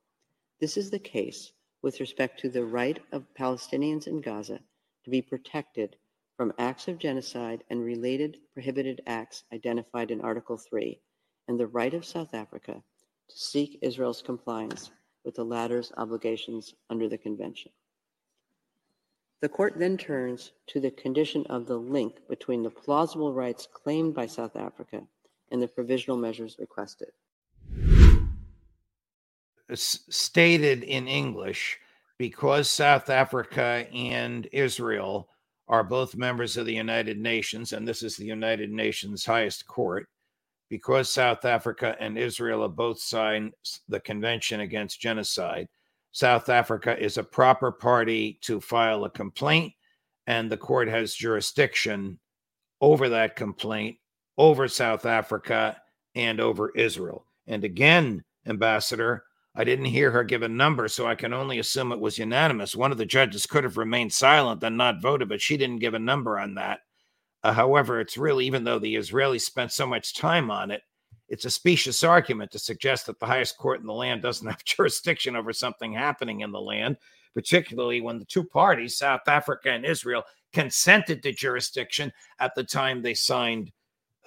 This 0.59 0.77
is 0.77 0.89
the 0.89 0.99
case 0.99 1.51
with 1.81 1.99
respect 1.99 2.39
to 2.39 2.49
the 2.49 2.65
right 2.65 2.99
of 3.11 3.33
Palestinians 3.39 4.07
in 4.07 4.21
Gaza 4.21 4.59
to 5.03 5.09
be 5.09 5.21
protected 5.21 5.95
from 6.35 6.53
acts 6.57 6.87
of 6.87 6.97
genocide 6.97 7.63
and 7.69 7.83
related 7.83 8.37
prohibited 8.53 9.01
acts 9.07 9.43
identified 9.53 10.11
in 10.11 10.21
Article 10.21 10.57
3, 10.57 10.99
and 11.47 11.59
the 11.59 11.67
right 11.67 11.93
of 11.93 12.05
South 12.05 12.33
Africa 12.33 12.81
to 13.29 13.37
seek 13.37 13.79
Israel's 13.81 14.21
compliance 14.21 14.91
with 15.23 15.35
the 15.35 15.43
latter's 15.43 15.91
obligations 15.97 16.73
under 16.89 17.07
the 17.07 17.17
Convention. 17.17 17.71
The 19.41 19.49
court 19.49 19.75
then 19.77 19.97
turns 19.97 20.53
to 20.67 20.79
the 20.79 20.91
condition 20.91 21.45
of 21.47 21.67
the 21.67 21.77
link 21.77 22.15
between 22.29 22.63
the 22.63 22.69
plausible 22.69 23.33
rights 23.33 23.67
claimed 23.71 24.15
by 24.15 24.27
South 24.27 24.55
Africa 24.55 25.01
and 25.51 25.61
the 25.61 25.67
provisional 25.67 26.17
measures 26.17 26.55
requested. 26.57 27.09
Stated 29.73 30.83
in 30.83 31.07
English, 31.07 31.79
because 32.17 32.69
South 32.69 33.09
Africa 33.09 33.87
and 33.93 34.47
Israel 34.51 35.29
are 35.67 35.83
both 35.83 36.15
members 36.15 36.55
of 36.55 36.65
the 36.65 36.73
United 36.73 37.17
Nations, 37.17 37.73
and 37.73 37.87
this 37.87 38.03
is 38.03 38.15
the 38.15 38.25
United 38.25 38.71
Nations 38.71 39.25
highest 39.25 39.67
court, 39.67 40.07
because 40.69 41.09
South 41.09 41.43
Africa 41.45 41.95
and 41.99 42.17
Israel 42.17 42.61
have 42.61 42.75
both 42.75 42.99
signed 42.99 43.53
the 43.89 43.99
Convention 43.99 44.61
Against 44.61 44.99
Genocide, 44.99 45.67
South 46.15 46.47
Africa 46.47 46.97
is 46.97 47.17
a 47.17 47.23
proper 47.23 47.73
party 47.73 48.39
to 48.43 48.61
file 48.61 49.03
a 49.03 49.09
complaint, 49.09 49.73
and 50.27 50.49
the 50.49 50.55
court 50.55 50.87
has 50.87 51.13
jurisdiction 51.13 52.17
over 52.79 53.09
that 53.09 53.35
complaint, 53.35 53.97
over 54.37 54.69
South 54.69 55.05
Africa, 55.05 55.75
and 56.15 56.39
over 56.39 56.69
Israel. 56.69 57.25
And 57.47 57.65
again, 57.65 58.23
Ambassador, 58.45 59.25
I 59.55 59.65
didn't 59.65 59.85
hear 59.85 60.09
her 60.09 60.23
give 60.23 60.41
a 60.41 60.47
number, 60.47 60.87
so 60.87 61.05
I 61.05 61.15
can 61.15 61.33
only 61.33 61.59
assume 61.59 61.91
it 61.91 61.99
was 61.99 62.17
unanimous. 62.17 62.77
One 62.77 62.93
of 62.93 62.97
the 62.97 63.05
judges 63.05 63.45
could 63.45 63.65
have 63.65 63.75
remained 63.75 64.13
silent 64.13 64.63
and 64.63 64.77
not 64.77 65.01
voted, 65.01 65.27
but 65.27 65.41
she 65.41 65.57
didn't 65.57 65.79
give 65.79 65.95
a 65.95 65.99
number 65.99 66.39
on 66.39 66.55
that. 66.55 66.79
Uh, 67.43 67.51
however, 67.51 67.99
it's 67.99 68.17
really, 68.17 68.45
even 68.45 68.63
though 68.63 68.79
the 68.79 68.95
Israelis 68.95 69.41
spent 69.41 69.73
so 69.73 69.85
much 69.85 70.15
time 70.15 70.49
on 70.49 70.71
it, 70.71 70.81
it's 71.29 71.45
a 71.45 71.49
specious 71.49 72.03
argument 72.03 72.51
to 72.51 72.59
suggest 72.59 73.07
that 73.07 73.19
the 73.19 73.25
highest 73.25 73.57
court 73.57 73.79
in 73.79 73.87
the 73.87 73.93
land 73.93 74.21
doesn't 74.21 74.47
have 74.47 74.63
jurisdiction 74.65 75.35
over 75.35 75.53
something 75.53 75.93
happening 75.93 76.41
in 76.41 76.51
the 76.51 76.61
land, 76.61 76.97
particularly 77.33 78.01
when 78.01 78.19
the 78.19 78.25
two 78.25 78.43
parties, 78.43 78.97
South 78.97 79.27
Africa 79.27 79.69
and 79.71 79.85
Israel, 79.85 80.23
consented 80.53 81.21
to 81.23 81.33
jurisdiction 81.33 82.11
at 82.39 82.53
the 82.55 82.63
time 82.63 83.01
they 83.01 83.13
signed 83.13 83.71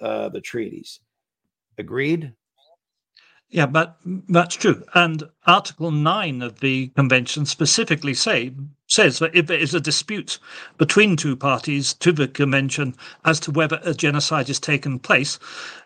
uh, 0.01 0.29
the 0.29 0.41
treaties. 0.41 0.99
Agreed? 1.77 2.33
Yeah, 3.51 3.65
but 3.65 3.97
that's 4.27 4.55
true. 4.55 4.83
And 4.93 5.23
Article 5.47 5.89
9 5.89 6.43
of 6.43 6.59
the 6.59 6.87
convention 6.89 7.45
specifically 7.47 8.13
say 8.13 8.53
says 8.85 9.19
that 9.19 9.35
if 9.35 9.47
there 9.47 9.57
is 9.57 9.73
a 9.73 9.79
dispute 9.79 10.39
between 10.77 11.15
two 11.15 11.35
parties 11.35 11.93
to 11.93 12.11
the 12.11 12.27
convention 12.27 12.95
as 13.25 13.39
to 13.39 13.51
whether 13.51 13.79
a 13.83 13.93
genocide 13.93 14.47
has 14.47 14.59
taken 14.59 14.99
place, 14.99 15.39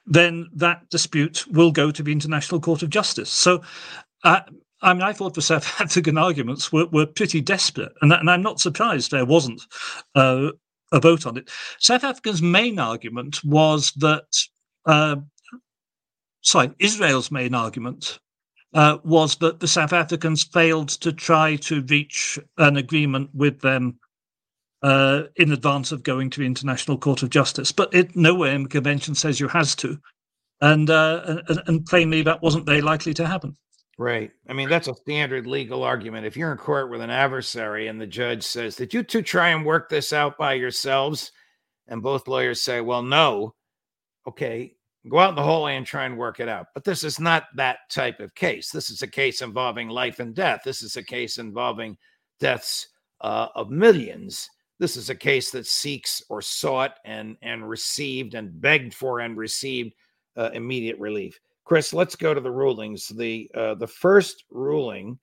then 0.05 0.49
that 0.53 0.89
dispute 0.89 1.45
will 1.47 1.71
go 1.71 1.91
to 1.91 2.03
the 2.03 2.11
International 2.11 2.61
Court 2.61 2.81
of 2.83 2.89
Justice. 2.89 3.29
So 3.29 3.61
uh, 4.23 4.41
I 4.81 4.93
mean, 4.93 5.03
I 5.03 5.13
thought 5.13 5.33
the 5.33 5.41
South 5.41 5.65
African 5.81 6.17
arguments 6.17 6.71
were, 6.71 6.85
were 6.87 7.05
pretty 7.05 7.41
desperate, 7.41 7.93
and, 8.01 8.11
and 8.11 8.29
I'm 8.29 8.43
not 8.43 8.59
surprised 8.59 9.11
there 9.11 9.25
wasn't 9.25 9.61
uh, 10.15 10.49
a 10.91 10.99
vote 10.99 11.25
on 11.25 11.37
it. 11.37 11.49
South 11.79 12.03
Africa's 12.03 12.41
main 12.41 12.77
argument 12.77 13.43
was 13.43 13.91
that 13.93 14.25
uh, 14.85 15.15
sorry, 16.43 16.71
Israel's 16.79 17.31
main 17.31 17.55
argument 17.55 18.19
uh, 18.73 18.97
was 19.03 19.35
that 19.37 19.59
the 19.59 19.67
South 19.67 19.93
Africans 19.93 20.43
failed 20.43 20.89
to 20.89 21.11
try 21.11 21.55
to 21.57 21.81
reach 21.83 22.39
an 22.57 22.77
agreement 22.77 23.29
with 23.33 23.61
them 23.61 23.99
uh, 24.81 25.23
in 25.37 25.51
advance 25.51 25.91
of 25.91 26.03
going 26.03 26.29
to 26.29 26.41
the 26.41 26.45
International 26.45 26.97
Court 26.97 27.23
of 27.23 27.29
Justice. 27.29 27.71
But 27.71 27.93
it 27.93 28.15
nowhere 28.15 28.53
in 28.53 28.63
the 28.63 28.69
convention 28.69 29.15
says 29.15 29.39
you 29.39 29.47
has 29.47 29.75
to, 29.75 29.97
and, 30.61 30.89
uh, 30.89 31.41
and 31.47 31.61
and 31.67 31.85
plainly 31.85 32.21
that 32.23 32.41
wasn't 32.41 32.65
very 32.65 32.81
likely 32.81 33.13
to 33.15 33.25
happen. 33.25 33.55
Right. 33.97 34.31
I 34.49 34.53
mean, 34.53 34.69
that's 34.69 34.87
a 34.87 34.95
standard 34.95 35.45
legal 35.45 35.83
argument. 35.83 36.25
If 36.25 36.35
you're 36.35 36.51
in 36.51 36.57
court 36.57 36.89
with 36.89 37.01
an 37.01 37.11
adversary 37.11 37.87
and 37.87 38.01
the 38.01 38.07
judge 38.07 38.43
says, 38.43 38.75
Did 38.75 38.93
you 38.93 39.03
two 39.03 39.21
try 39.21 39.49
and 39.49 39.65
work 39.65 39.87
this 39.87 40.11
out 40.11 40.37
by 40.37 40.53
yourselves? 40.53 41.31
And 41.87 42.01
both 42.01 42.27
lawyers 42.27 42.59
say, 42.59 42.81
Well, 42.81 43.03
no. 43.03 43.53
Okay, 44.27 44.75
go 45.09 45.19
out 45.19 45.29
in 45.29 45.35
the 45.35 45.43
hallway 45.43 45.75
and 45.75 45.85
try 45.85 46.05
and 46.05 46.17
work 46.17 46.39
it 46.39 46.47
out. 46.47 46.67
But 46.73 46.83
this 46.83 47.03
is 47.03 47.19
not 47.19 47.45
that 47.55 47.89
type 47.89 48.19
of 48.19 48.35
case. 48.35 48.69
This 48.69 48.89
is 48.89 49.01
a 49.01 49.07
case 49.07 49.41
involving 49.41 49.89
life 49.89 50.19
and 50.19 50.33
death. 50.33 50.61
This 50.63 50.81
is 50.81 50.95
a 50.95 51.03
case 51.03 51.37
involving 51.37 51.97
deaths 52.39 52.87
uh, 53.21 53.47
of 53.55 53.69
millions. 53.69 54.49
This 54.79 54.97
is 54.97 55.09
a 55.09 55.15
case 55.15 55.51
that 55.51 55.67
seeks 55.67 56.23
or 56.29 56.41
sought 56.41 56.97
and 57.05 57.37
and 57.41 57.67
received 57.67 58.33
and 58.33 58.59
begged 58.59 58.93
for 58.93 59.19
and 59.19 59.37
received 59.37 59.93
uh, 60.35 60.49
immediate 60.53 60.99
relief. 60.99 61.39
Chris, 61.63 61.93
let's 61.93 62.15
go 62.15 62.33
to 62.33 62.41
the 62.41 62.51
rulings. 62.51 63.07
The 63.07 63.49
uh, 63.55 63.75
the 63.75 63.87
first 63.87 64.45
ruling, 64.49 65.19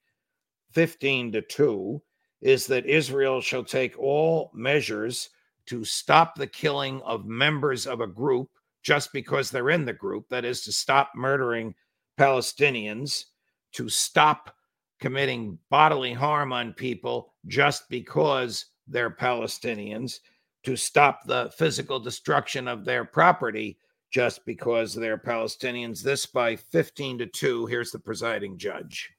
fifteen 0.71 1.31
to 1.33 1.41
two, 1.41 2.01
is 2.41 2.65
that 2.67 2.85
Israel 2.85 3.41
shall 3.41 3.63
take 3.63 3.97
all 3.99 4.51
measures 4.53 5.29
to 5.67 5.83
stop 5.83 6.35
the 6.35 6.47
killing 6.47 7.01
of 7.01 7.25
members 7.25 7.85
of 7.85 8.01
a 8.01 8.07
group 8.07 8.49
just 8.83 9.13
because 9.13 9.49
they're 9.49 9.69
in 9.69 9.85
the 9.85 9.93
group. 9.93 10.27
That 10.29 10.45
is 10.45 10.61
to 10.65 10.71
stop 10.71 11.11
murdering 11.15 11.75
Palestinians, 12.19 13.25
to 13.73 13.89
stop 13.89 14.55
committing 14.99 15.57
bodily 15.69 16.13
harm 16.13 16.53
on 16.53 16.73
people 16.73 17.33
just 17.47 17.89
because 17.89 18.65
they're 18.87 19.09
Palestinians, 19.09 20.19
to 20.63 20.75
stop 20.75 21.21
the 21.25 21.51
physical 21.57 21.99
destruction 21.99 22.67
of 22.67 22.85
their 22.85 23.03
property 23.03 23.77
just 24.11 24.45
because 24.45 24.93
they're 24.93 25.17
Palestinians. 25.17 26.01
This 26.01 26.25
by 26.25 26.55
15 26.55 27.19
to 27.19 27.25
2. 27.25 27.65
Here's 27.65 27.91
the 27.91 27.99
presiding 27.99 28.57
judge. 28.57 29.09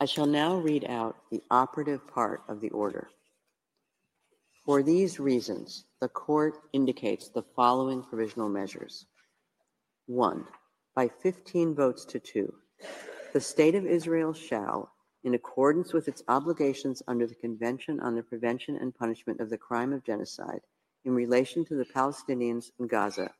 I 0.00 0.04
shall 0.04 0.26
now 0.26 0.56
read 0.56 0.84
out 0.88 1.16
the 1.30 1.42
operative 1.50 2.06
part 2.06 2.42
of 2.48 2.60
the 2.60 2.70
order. 2.70 3.08
For 4.64 4.82
these 4.82 5.18
reasons, 5.18 5.86
the 6.00 6.08
court 6.08 6.58
indicates 6.72 7.28
the 7.28 7.42
following 7.56 8.02
provisional 8.02 8.48
measures. 8.48 9.06
One, 10.06 10.46
by 10.94 11.08
15 11.08 11.74
votes 11.74 12.04
to 12.06 12.20
two, 12.20 12.54
the 13.32 13.40
state 13.40 13.74
of 13.74 13.84
Israel 13.84 14.32
shall, 14.32 14.92
in 15.24 15.34
accordance 15.34 15.92
with 15.92 16.08
its 16.08 16.22
obligations 16.28 17.02
under 17.08 17.26
the 17.26 17.34
Convention 17.34 17.98
on 18.00 18.14
the 18.14 18.22
Prevention 18.22 18.76
and 18.76 18.94
Punishment 18.94 19.40
of 19.40 19.50
the 19.50 19.58
Crime 19.58 19.92
of 19.92 20.04
Genocide 20.04 20.60
in 21.04 21.14
relation 21.14 21.64
to 21.64 21.74
the 21.74 21.84
Palestinians 21.84 22.70
in 22.78 22.86
Gaza, 22.86 23.30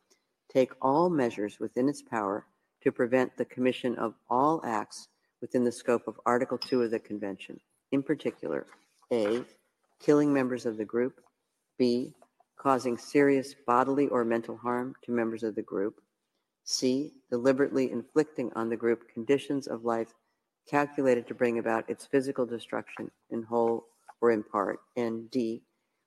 take 0.53 0.73
all 0.83 1.09
measures 1.09 1.59
within 1.61 1.89
its 1.89 2.03
power 2.03 2.47
to 2.83 2.93
prevent 2.93 3.37
the 3.37 3.45
commission 3.45 3.97
of 3.97 4.15
all 4.29 4.61
acts 4.65 5.09
within 5.41 5.65
the 5.65 5.73
scope 5.73 6.09
of 6.09 6.21
Article 6.27 6.59
2 6.59 6.83
of 6.83 6.91
the 6.91 6.99
Convention, 6.99 7.61
in 7.93 8.03
particular, 8.03 8.67
A, 9.13 9.45
killing 10.01 10.33
members 10.33 10.67
of 10.67 10.77
the 10.77 10.85
group, 10.85 11.21
B, 11.79 12.15
causing 12.59 12.99
serious 12.99 13.55
bodily 13.67 14.09
or 14.09 14.25
mental 14.25 14.57
harm 14.57 14.95
to 15.05 15.13
members 15.13 15.43
of 15.43 15.55
the 15.55 15.63
group, 15.63 16.01
C, 16.65 17.13
deliberately 17.31 17.91
inflicting 17.91 18.53
on 18.55 18.69
the 18.69 18.77
group 18.77 19.09
conditions 19.09 19.67
of 19.67 19.85
life 19.85 20.13
calculated 20.69 21.27
to 21.29 21.35
bring 21.35 21.59
about 21.59 21.89
its 21.89 22.05
physical 22.05 22.45
destruction 22.45 23.11
in 23.31 23.43
whole 23.43 23.87
or 24.21 24.33
in 24.33 24.43
part, 24.43 24.81
and 24.97 25.31
D, 25.31 25.63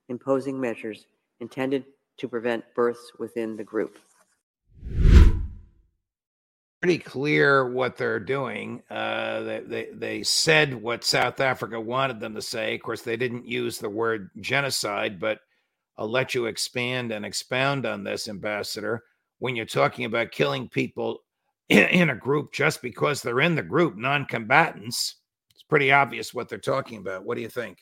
imposing 0.09 0.59
measures 0.59 1.05
intended 1.39 1.85
to 2.17 2.27
prevent 2.27 2.63
births 2.75 3.11
within 3.17 3.55
the 3.55 3.63
group 3.63 3.97
pretty 6.81 6.97
clear 6.97 7.69
what 7.69 7.95
they're 7.95 8.19
doing. 8.19 8.81
Uh, 8.89 9.41
they, 9.41 9.59
they 9.59 9.87
they 9.93 10.23
said 10.23 10.73
what 10.73 11.03
South 11.03 11.39
Africa 11.39 11.79
wanted 11.79 12.19
them 12.19 12.33
to 12.35 12.41
say. 12.41 12.75
Of 12.75 12.81
course, 12.81 13.03
they 13.03 13.17
didn't 13.17 13.47
use 13.47 13.77
the 13.77 13.89
word 13.89 14.31
genocide, 14.39 15.19
but 15.19 15.39
I'll 15.97 16.09
let 16.09 16.33
you 16.33 16.45
expand 16.45 17.11
and 17.11 17.25
expound 17.25 17.85
on 17.85 18.03
this, 18.03 18.27
Ambassador. 18.27 19.03
When 19.39 19.55
you're 19.55 19.65
talking 19.65 20.05
about 20.05 20.31
killing 20.31 20.69
people 20.69 21.19
in, 21.69 22.09
a 22.09 22.15
group 22.15 22.51
just 22.51 22.81
because 22.81 23.21
they're 23.21 23.41
in 23.41 23.55
the 23.55 23.61
group, 23.61 23.97
non-combatants, 23.97 25.15
it's 25.53 25.63
pretty 25.63 25.91
obvious 25.91 26.33
what 26.33 26.49
they're 26.49 26.57
talking 26.59 26.99
about. 26.99 27.25
What 27.25 27.35
do 27.35 27.41
you 27.41 27.49
think? 27.49 27.79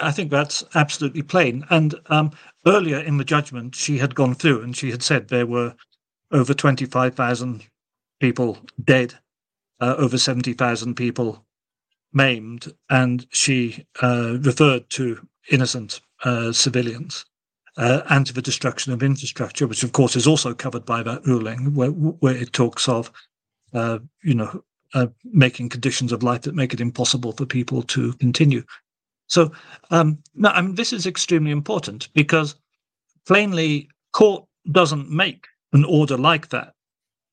I 0.00 0.10
think 0.10 0.30
that's 0.30 0.64
absolutely 0.74 1.22
plain. 1.22 1.64
And 1.70 1.94
um, 2.06 2.30
earlier 2.66 3.00
in 3.00 3.18
the 3.18 3.24
judgment, 3.24 3.74
she 3.74 3.98
had 3.98 4.14
gone 4.14 4.34
through 4.34 4.62
and 4.62 4.76
she 4.76 4.90
had 4.90 5.02
said 5.02 5.28
there 5.28 5.46
were 5.46 5.74
over 6.30 6.54
25,000 6.54 7.64
people 8.20 8.58
dead, 8.84 9.14
uh, 9.80 9.94
over 9.98 10.16
70,000 10.16 10.94
people 10.94 11.44
maimed, 12.12 12.72
and 12.90 13.26
she 13.30 13.84
uh, 14.02 14.38
referred 14.40 14.88
to 14.90 15.26
innocent 15.50 16.00
uh, 16.22 16.52
civilians. 16.52 17.24
Uh, 17.78 18.02
and 18.10 18.26
to 18.26 18.34
the 18.34 18.42
destruction 18.42 18.92
of 18.92 19.02
infrastructure, 19.02 19.66
which 19.66 19.82
of 19.82 19.92
course 19.92 20.14
is 20.14 20.26
also 20.26 20.52
covered 20.52 20.84
by 20.84 21.02
that 21.02 21.26
ruling, 21.26 21.74
where, 21.74 21.88
where 21.88 22.36
it 22.36 22.52
talks 22.52 22.86
of, 22.86 23.10
uh, 23.72 23.98
you 24.22 24.34
know, 24.34 24.62
uh, 24.92 25.06
making 25.24 25.70
conditions 25.70 26.12
of 26.12 26.22
life 26.22 26.42
that 26.42 26.54
make 26.54 26.74
it 26.74 26.82
impossible 26.82 27.32
for 27.32 27.46
people 27.46 27.82
to 27.82 28.12
continue. 28.14 28.62
So, 29.28 29.52
um, 29.90 30.18
no, 30.34 30.50
I 30.50 30.60
mean, 30.60 30.74
this 30.74 30.92
is 30.92 31.06
extremely 31.06 31.50
important 31.50 32.12
because 32.12 32.56
plainly, 33.26 33.88
court 34.12 34.44
doesn't 34.70 35.10
make 35.10 35.46
an 35.72 35.86
order 35.86 36.18
like 36.18 36.50
that 36.50 36.74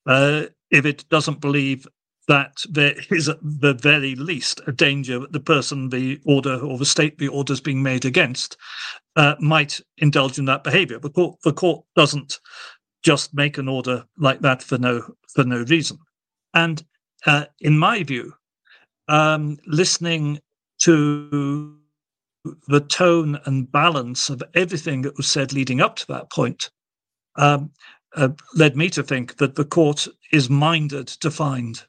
uh, 0.06 0.44
if 0.72 0.86
it 0.86 1.04
doesn't 1.10 1.42
believe 1.42 1.86
that 2.30 2.64
there 2.70 2.94
is 3.10 3.28
at 3.28 3.40
the 3.42 3.74
very 3.74 4.16
least 4.16 4.62
a 4.68 4.72
danger 4.72 5.20
that 5.20 5.34
the 5.34 5.40
person 5.40 5.90
the 5.90 6.22
order 6.26 6.58
or 6.60 6.78
the 6.78 6.86
state 6.86 7.18
the 7.18 7.28
order 7.28 7.52
is 7.52 7.60
being 7.60 7.84
made 7.84 8.06
against 8.06 8.56
uh, 9.16 9.36
might 9.40 9.82
indulge 9.98 10.38
in 10.38 10.46
that 10.46 10.64
behavior. 10.64 11.00
The 11.00 11.10
court, 11.10 11.40
the 11.44 11.52
court 11.52 11.84
doesn't 11.96 12.40
just 13.04 13.34
make 13.34 13.58
an 13.58 13.68
order 13.68 14.06
like 14.18 14.42
that 14.42 14.62
for 14.62 14.78
no 14.78 15.02
for 15.34 15.44
no 15.44 15.64
reason. 15.64 15.98
And 16.54 16.84
uh, 17.26 17.46
in 17.60 17.78
my 17.78 18.04
view, 18.04 18.34
um, 19.08 19.58
listening 19.66 20.40
to 20.84 21.76
the 22.68 22.82
tone 22.82 23.40
and 23.46 23.72
balance 23.72 24.30
of 24.30 24.44
everything 24.54 25.02
that 25.02 25.18
was 25.18 25.28
said 25.28 25.52
leading 25.52 25.82
up 25.82 25.96
to 25.98 26.08
that 26.08 26.32
point 26.32 26.70
um, 27.36 27.72
uh, 28.16 28.30
led 28.54 28.78
me 28.78 28.90
to 28.92 29.04
think 29.04 29.38
that 29.38 29.56
the 29.56 29.66
court 29.66 30.08
is 30.32 30.50
minded 30.50 31.08
to 31.08 31.32
find 31.32 31.84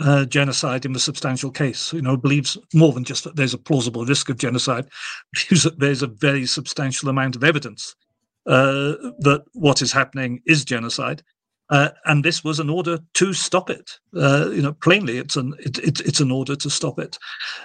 uh, 0.00 0.24
genocide 0.24 0.84
in 0.84 0.92
the 0.92 1.00
substantial 1.00 1.50
case. 1.50 1.92
You 1.92 2.02
know, 2.02 2.16
believes 2.16 2.56
more 2.74 2.92
than 2.92 3.04
just 3.04 3.24
that 3.24 3.36
there's 3.36 3.54
a 3.54 3.58
plausible 3.58 4.04
risk 4.04 4.28
of 4.28 4.38
genocide, 4.38 4.86
believes 5.32 5.64
that 5.64 5.78
there's 5.78 6.02
a 6.02 6.08
very 6.08 6.46
substantial 6.46 7.08
amount 7.08 7.36
of 7.36 7.44
evidence 7.44 7.94
uh, 8.46 8.94
that 9.20 9.44
what 9.52 9.82
is 9.82 9.92
happening 9.92 10.40
is 10.46 10.64
genocide. 10.64 11.22
Uh, 11.70 11.90
and 12.06 12.24
this 12.24 12.42
was 12.42 12.60
an 12.60 12.70
order 12.70 12.98
to 13.12 13.34
stop 13.34 13.68
it. 13.68 13.98
Uh, 14.16 14.48
you 14.50 14.62
know, 14.62 14.72
plainly, 14.72 15.18
it's 15.18 15.36
an 15.36 15.54
it, 15.58 15.78
it, 15.78 16.00
it's 16.00 16.20
an 16.20 16.30
order 16.30 16.56
to 16.56 16.70
stop 16.70 16.98
it. 16.98 17.18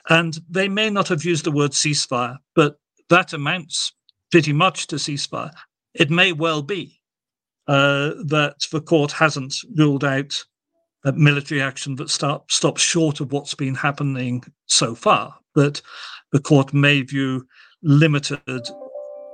And 0.09 0.37
they 0.49 0.67
may 0.67 0.89
not 0.89 1.07
have 1.07 1.23
used 1.23 1.45
the 1.45 1.51
word 1.51 1.71
ceasefire, 1.71 2.37
but 2.53 2.75
that 3.09 3.31
amounts 3.31 3.93
pretty 4.29 4.51
much 4.51 4.87
to 4.87 4.97
ceasefire. 4.97 5.51
It 5.93 6.09
may 6.09 6.33
well 6.33 6.61
be 6.61 6.99
uh, 7.67 8.11
that 8.25 8.55
the 8.71 8.81
court 8.81 9.13
hasn't 9.13 9.55
ruled 9.77 10.03
out 10.03 10.43
military 11.11 11.61
action 11.61 11.95
that 11.95 12.09
start, 12.09 12.49
stops 12.49 12.81
short 12.81 13.19
of 13.19 13.31
what's 13.31 13.53
been 13.53 13.75
happening 13.75 14.43
so 14.67 14.95
far. 14.95 15.35
But 15.53 15.81
the 16.31 16.39
court 16.39 16.73
may 16.73 17.01
view 17.01 17.45
limited 17.81 18.67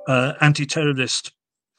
uh, 0.08 0.34
anti-terrorist 0.42 1.32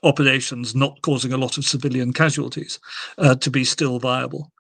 operations 0.03 0.75
not 0.75 1.03
causing 1.03 1.33
a 1.33 1.37
lot 1.37 1.59
of 1.59 1.65
civilian 1.65 2.13
casualties 2.13 2.79
uh, 3.19 3.35
to 3.35 3.51
be 3.51 3.65
still 3.65 3.99
viable. 3.99 4.53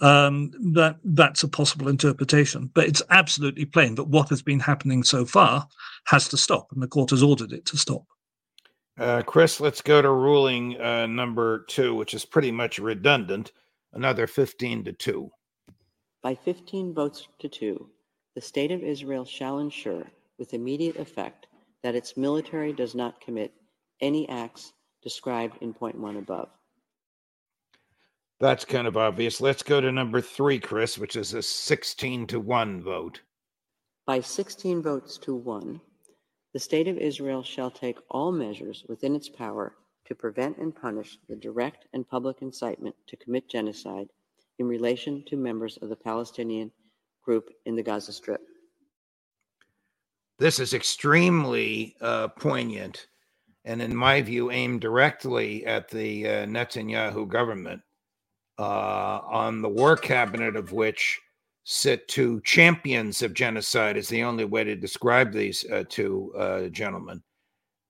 Um, 0.00 0.52
that 0.74 0.96
that's 1.04 1.42
a 1.42 1.48
possible 1.48 1.88
interpretation, 1.88 2.70
but 2.74 2.86
it's 2.86 3.02
absolutely 3.08 3.64
plain 3.64 3.94
that 3.94 4.04
what 4.04 4.28
has 4.28 4.42
been 4.42 4.60
happening 4.60 5.02
so 5.02 5.24
far 5.24 5.66
has 6.04 6.28
to 6.28 6.36
stop, 6.36 6.68
and 6.72 6.82
the 6.82 6.86
court 6.86 7.10
has 7.10 7.22
ordered 7.22 7.52
it 7.52 7.64
to 7.66 7.78
stop. 7.78 8.04
Uh, 8.98 9.22
Chris, 9.22 9.58
let's 9.58 9.80
go 9.80 10.02
to 10.02 10.10
ruling 10.10 10.78
uh, 10.80 11.06
number 11.06 11.64
two, 11.68 11.94
which 11.94 12.12
is 12.12 12.26
pretty 12.26 12.52
much 12.52 12.78
redundant 12.78 13.52
another 13.92 14.26
15 14.26 14.84
to 14.84 14.92
2. 14.92 15.30
By 16.22 16.34
15 16.34 16.92
votes 16.94 17.28
to 17.38 17.48
2, 17.48 17.88
the 18.34 18.40
State 18.40 18.72
of 18.72 18.82
Israel 18.82 19.24
shall 19.24 19.58
ensure, 19.58 20.04
with 20.38 20.54
immediate 20.54 20.96
effect, 20.96 21.46
that 21.82 21.94
its 21.94 22.16
military 22.16 22.72
does 22.72 22.94
not 22.94 23.20
commit 23.20 23.52
any 24.00 24.28
acts 24.28 24.72
described 25.02 25.56
in 25.60 25.72
point 25.72 25.98
one 25.98 26.16
above. 26.16 26.48
That's 28.40 28.64
kind 28.64 28.86
of 28.86 28.96
obvious. 28.96 29.40
Let's 29.40 29.62
go 29.62 29.80
to 29.80 29.90
number 29.90 30.20
three, 30.20 30.58
Chris, 30.58 30.98
which 30.98 31.16
is 31.16 31.32
a 31.32 31.42
16 31.42 32.26
to 32.26 32.40
1 32.40 32.82
vote. 32.82 33.22
By 34.06 34.20
16 34.20 34.82
votes 34.82 35.16
to 35.18 35.34
1, 35.34 35.80
the 36.52 36.60
State 36.60 36.88
of 36.88 36.98
Israel 36.98 37.42
shall 37.42 37.70
take 37.70 37.98
all 38.10 38.32
measures 38.32 38.84
within 38.88 39.14
its 39.14 39.28
power 39.28 39.76
to 40.06 40.14
prevent 40.14 40.58
and 40.58 40.74
punish 40.74 41.18
the 41.28 41.36
direct 41.36 41.86
and 41.92 42.08
public 42.08 42.42
incitement 42.42 42.94
to 43.06 43.16
commit 43.16 43.48
genocide 43.48 44.08
in 44.58 44.66
relation 44.66 45.22
to 45.26 45.36
members 45.36 45.76
of 45.82 45.88
the 45.88 45.96
Palestinian 45.96 46.70
group 47.24 47.50
in 47.66 47.76
the 47.76 47.82
Gaza 47.82 48.12
Strip. 48.12 48.40
This 50.38 50.60
is 50.60 50.74
extremely 50.74 51.96
uh, 52.00 52.28
poignant 52.28 53.06
and, 53.64 53.82
in 53.82 53.96
my 53.96 54.22
view, 54.22 54.50
aimed 54.50 54.80
directly 54.80 55.66
at 55.66 55.88
the 55.88 56.26
uh, 56.26 56.30
Netanyahu 56.46 57.26
government, 57.26 57.82
uh, 58.58 59.20
on 59.26 59.60
the 59.60 59.68
war 59.68 59.96
cabinet 59.96 60.54
of 60.54 60.72
which 60.72 61.20
sit 61.64 62.06
two 62.06 62.40
champions 62.42 63.22
of 63.22 63.34
genocide, 63.34 63.96
is 63.96 64.08
the 64.08 64.22
only 64.22 64.44
way 64.44 64.62
to 64.62 64.76
describe 64.76 65.32
these 65.32 65.68
uh, 65.72 65.82
two 65.88 66.32
uh, 66.38 66.68
gentlemen 66.68 67.20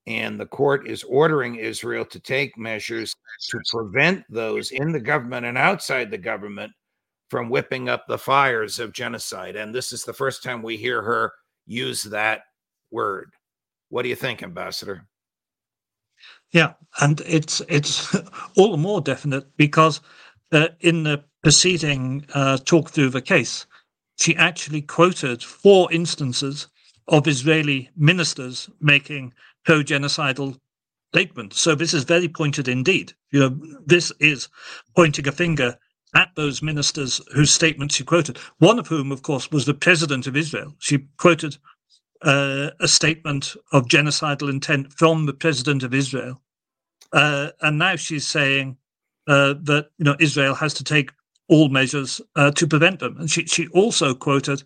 and 0.06 0.38
the 0.38 0.46
court 0.46 0.86
is 0.86 1.02
ordering 1.04 1.56
Israel 1.56 2.04
to 2.04 2.20
take 2.20 2.56
measures 2.56 3.14
to 3.50 3.58
prevent 3.72 4.24
those 4.30 4.70
in 4.70 4.92
the 4.92 5.00
government 5.00 5.46
and 5.46 5.58
outside 5.58 6.10
the 6.10 6.18
government 6.18 6.72
from 7.28 7.48
whipping 7.48 7.88
up 7.88 8.04
the 8.06 8.18
fires 8.18 8.78
of 8.78 8.92
genocide. 8.92 9.56
And 9.56 9.74
this 9.74 9.92
is 9.92 10.04
the 10.04 10.12
first 10.12 10.42
time 10.42 10.62
we 10.62 10.76
hear 10.76 11.02
her 11.02 11.32
use 11.66 12.04
that 12.04 12.42
word. 12.90 13.32
What 13.88 14.02
do 14.02 14.08
you 14.08 14.14
think, 14.14 14.42
Ambassador? 14.42 15.06
Yeah, 16.52 16.74
and 17.00 17.20
it's 17.26 17.60
it's 17.68 18.16
all 18.56 18.70
the 18.70 18.76
more 18.76 19.00
definite 19.00 19.56
because 19.56 20.00
uh, 20.52 20.68
in 20.80 21.02
the 21.02 21.24
preceding 21.42 22.24
uh, 22.34 22.58
talk 22.58 22.90
through 22.90 23.10
the 23.10 23.20
case, 23.20 23.66
she 24.18 24.36
actually 24.36 24.82
quoted 24.82 25.42
four 25.42 25.92
instances 25.92 26.68
of 27.08 27.26
Israeli 27.28 27.90
ministers 27.96 28.70
making 28.80 29.32
co-genocidal 29.66 30.58
statement. 31.14 31.54
So 31.54 31.74
this 31.74 31.94
is 31.94 32.04
very 32.04 32.28
pointed 32.28 32.68
indeed. 32.68 33.12
You 33.30 33.40
know, 33.40 33.78
this 33.86 34.12
is 34.20 34.48
pointing 34.94 35.26
a 35.28 35.32
finger 35.32 35.78
at 36.14 36.30
those 36.36 36.62
ministers 36.62 37.20
whose 37.34 37.50
statements 37.50 37.96
she 37.96 38.04
quoted. 38.04 38.38
One 38.58 38.78
of 38.78 38.88
whom, 38.88 39.12
of 39.12 39.22
course, 39.22 39.50
was 39.50 39.66
the 39.66 39.74
president 39.74 40.26
of 40.26 40.36
Israel. 40.36 40.74
She 40.78 41.06
quoted 41.18 41.56
uh, 42.22 42.70
a 42.80 42.88
statement 42.88 43.54
of 43.72 43.86
genocidal 43.86 44.50
intent 44.50 44.92
from 44.92 45.26
the 45.26 45.34
president 45.34 45.82
of 45.82 45.94
Israel, 45.94 46.42
uh, 47.12 47.50
and 47.60 47.78
now 47.78 47.96
she's 47.96 48.26
saying 48.26 48.76
uh, 49.28 49.54
that 49.62 49.88
you 49.98 50.04
know 50.04 50.16
Israel 50.20 50.54
has 50.54 50.74
to 50.74 50.84
take 50.84 51.12
all 51.48 51.68
measures 51.68 52.20
uh, 52.36 52.50
to 52.52 52.66
prevent 52.66 53.00
them. 53.00 53.16
And 53.18 53.30
she 53.30 53.46
she 53.46 53.68
also 53.68 54.14
quoted 54.14 54.62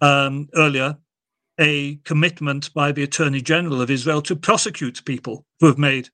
um, 0.00 0.48
earlier 0.54 0.96
a 1.58 1.96
commitment 2.04 2.72
by 2.74 2.92
the 2.92 3.02
Attorney 3.02 3.40
General 3.40 3.80
of 3.80 3.90
Israel 3.90 4.22
to 4.22 4.36
prosecute 4.36 5.04
people 5.04 5.46
who 5.60 5.66
have 5.66 5.78
made 5.78 6.08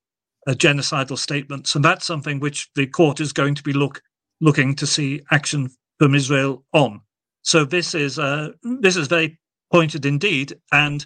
uh, 0.46 0.52
genocidal 0.52 1.18
statements, 1.18 1.74
and 1.74 1.84
that's 1.84 2.06
something 2.06 2.40
which 2.40 2.68
the 2.74 2.86
court 2.86 3.20
is 3.20 3.32
going 3.32 3.54
to 3.54 3.62
be 3.62 3.72
look 3.72 4.02
looking 4.40 4.74
to 4.74 4.86
see 4.86 5.20
action 5.30 5.70
from 5.98 6.14
Israel 6.14 6.64
on. 6.72 7.00
So 7.42 7.64
this 7.64 7.94
is 7.94 8.18
uh, 8.18 8.50
this 8.62 8.96
is 8.96 9.06
very 9.06 9.38
pointed 9.72 10.06
indeed, 10.06 10.54
and 10.72 11.04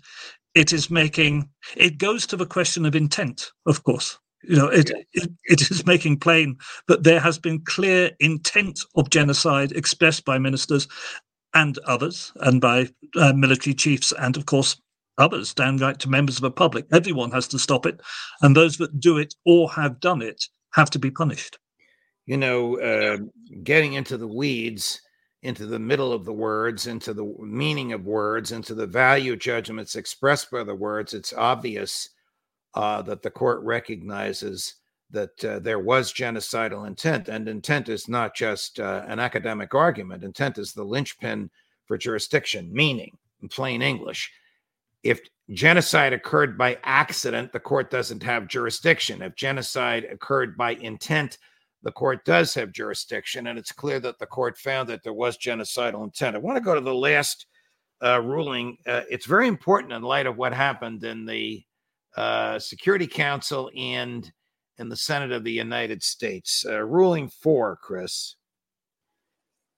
it 0.55 0.73
is 0.73 0.91
making 0.91 1.49
it 1.77 1.99
goes 1.99 2.27
to 2.29 2.37
the 2.37 2.47
question 2.47 2.87
of 2.87 2.95
intent, 2.95 3.51
of 3.67 3.83
course. 3.85 4.19
You 4.47 4.57
know, 4.57 4.69
it, 4.69 4.91
it, 5.15 5.31
it 5.45 5.71
is 5.71 5.87
making 5.87 6.19
plain 6.19 6.59
that 6.89 7.03
there 7.03 7.21
has 7.21 7.39
been 7.39 7.65
clear 7.65 8.11
intent 8.21 8.81
of 8.95 9.09
genocide 9.09 9.73
expressed 9.73 10.25
by 10.27 10.39
ministers, 10.39 10.87
and 11.55 11.79
others, 11.87 12.33
and 12.41 12.61
by 12.61 12.89
uh, 13.17 13.33
military 13.33 13.75
chiefs, 13.75 14.13
and 14.19 14.37
of 14.37 14.47
course 14.47 14.81
others, 15.19 15.55
downright 15.55 16.01
to 16.01 16.11
members 16.11 16.37
of 16.37 16.43
the 16.43 16.51
public. 16.51 16.87
Everyone 16.93 17.31
has 17.31 17.47
to 17.49 17.59
stop 17.59 17.87
it, 17.87 18.01
and 18.43 18.57
those 18.57 18.77
that 18.79 18.99
do 19.01 19.19
it 19.19 19.35
or 19.47 19.71
have 19.71 20.01
done 20.01 20.23
it 20.23 20.45
have 20.75 20.91
to 20.91 20.99
be 20.99 21.11
punished. 21.11 21.59
You 22.27 22.37
know, 22.37 22.81
uh, 22.81 23.19
getting 23.63 23.93
into 23.95 24.17
the 24.17 24.27
weeds, 24.27 25.01
into 25.43 25.67
the 25.67 25.79
middle 25.79 26.13
of 26.13 26.25
the 26.25 26.33
words, 26.33 26.87
into 26.87 27.13
the 27.13 27.25
meaning 27.41 27.93
of 27.93 28.07
words, 28.07 28.51
into 28.51 28.75
the 28.75 28.87
value 28.87 29.37
judgments 29.37 29.95
expressed 29.95 30.51
by 30.51 30.65
the 30.65 30.75
words, 30.75 31.13
it's 31.15 31.35
obvious 31.35 32.09
uh, 32.75 33.03
that 33.03 33.23
the 33.23 33.31
court 33.31 33.63
recognizes 33.63 34.75
that 35.11 35.45
uh, 35.45 35.59
there 35.61 35.79
was 35.79 36.13
genocidal 36.13 36.87
intent. 36.87 37.29
And 37.29 37.49
intent 37.49 37.89
is 37.89 38.09
not 38.09 38.35
just 38.35 38.81
uh, 38.81 39.05
an 39.07 39.21
academic 39.21 39.75
argument, 39.75 40.25
intent 40.25 40.59
is 40.59 40.73
the 40.73 40.85
linchpin 40.85 41.51
for 41.87 41.97
jurisdiction, 41.99 42.73
meaning, 42.73 43.17
in 43.43 43.49
plain 43.49 43.83
English. 43.83 44.31
if 45.05 45.21
genocide 45.53 46.13
occurred 46.13 46.57
by 46.57 46.79
accident, 46.83 47.53
the 47.53 47.61
court 47.61 47.91
doesn't 47.91 48.23
have 48.23 48.49
jurisdiction. 48.49 49.23
If 49.23 49.37
genocide 49.37 50.05
occurred 50.05 50.57
by 50.57 50.73
intent, 50.77 51.39
the 51.83 51.93
court 51.93 52.25
does 52.25 52.55
have 52.55 52.73
jurisdiction. 52.73 53.47
And 53.47 53.59
it's 53.59 53.71
clear 53.71 54.01
that 54.01 54.19
the 54.19 54.27
court 54.27 54.57
found 54.57 54.89
that 54.89 55.03
there 55.05 55.13
was 55.13 55.37
genocidal 55.37 56.03
intent. 56.03 56.35
I 56.35 56.39
want 56.39 56.57
to 56.57 56.65
go 56.65 56.75
to 56.75 56.81
the 56.81 56.95
last 56.95 57.47
uh, 58.03 58.21
ruling. 58.23 58.79
Uh, 58.87 59.03
it's 59.11 59.27
very 59.27 59.47
important 59.47 59.93
in 59.93 60.03
light 60.03 60.27
of 60.27 60.39
what 60.39 60.55
happened 60.55 61.05
in 61.05 61.27
the 61.27 61.63
uh, 62.17 62.59
Security 62.59 63.07
Council 63.07 63.71
and 63.77 64.33
in 64.79 64.89
the 64.89 64.97
Senate 64.97 65.33
of 65.33 65.45
the 65.45 65.53
United 65.53 66.03
States. 66.03 66.65
Uh, 66.69 66.83
ruling 66.83 67.29
four, 67.29 67.77
Chris. 67.77 68.37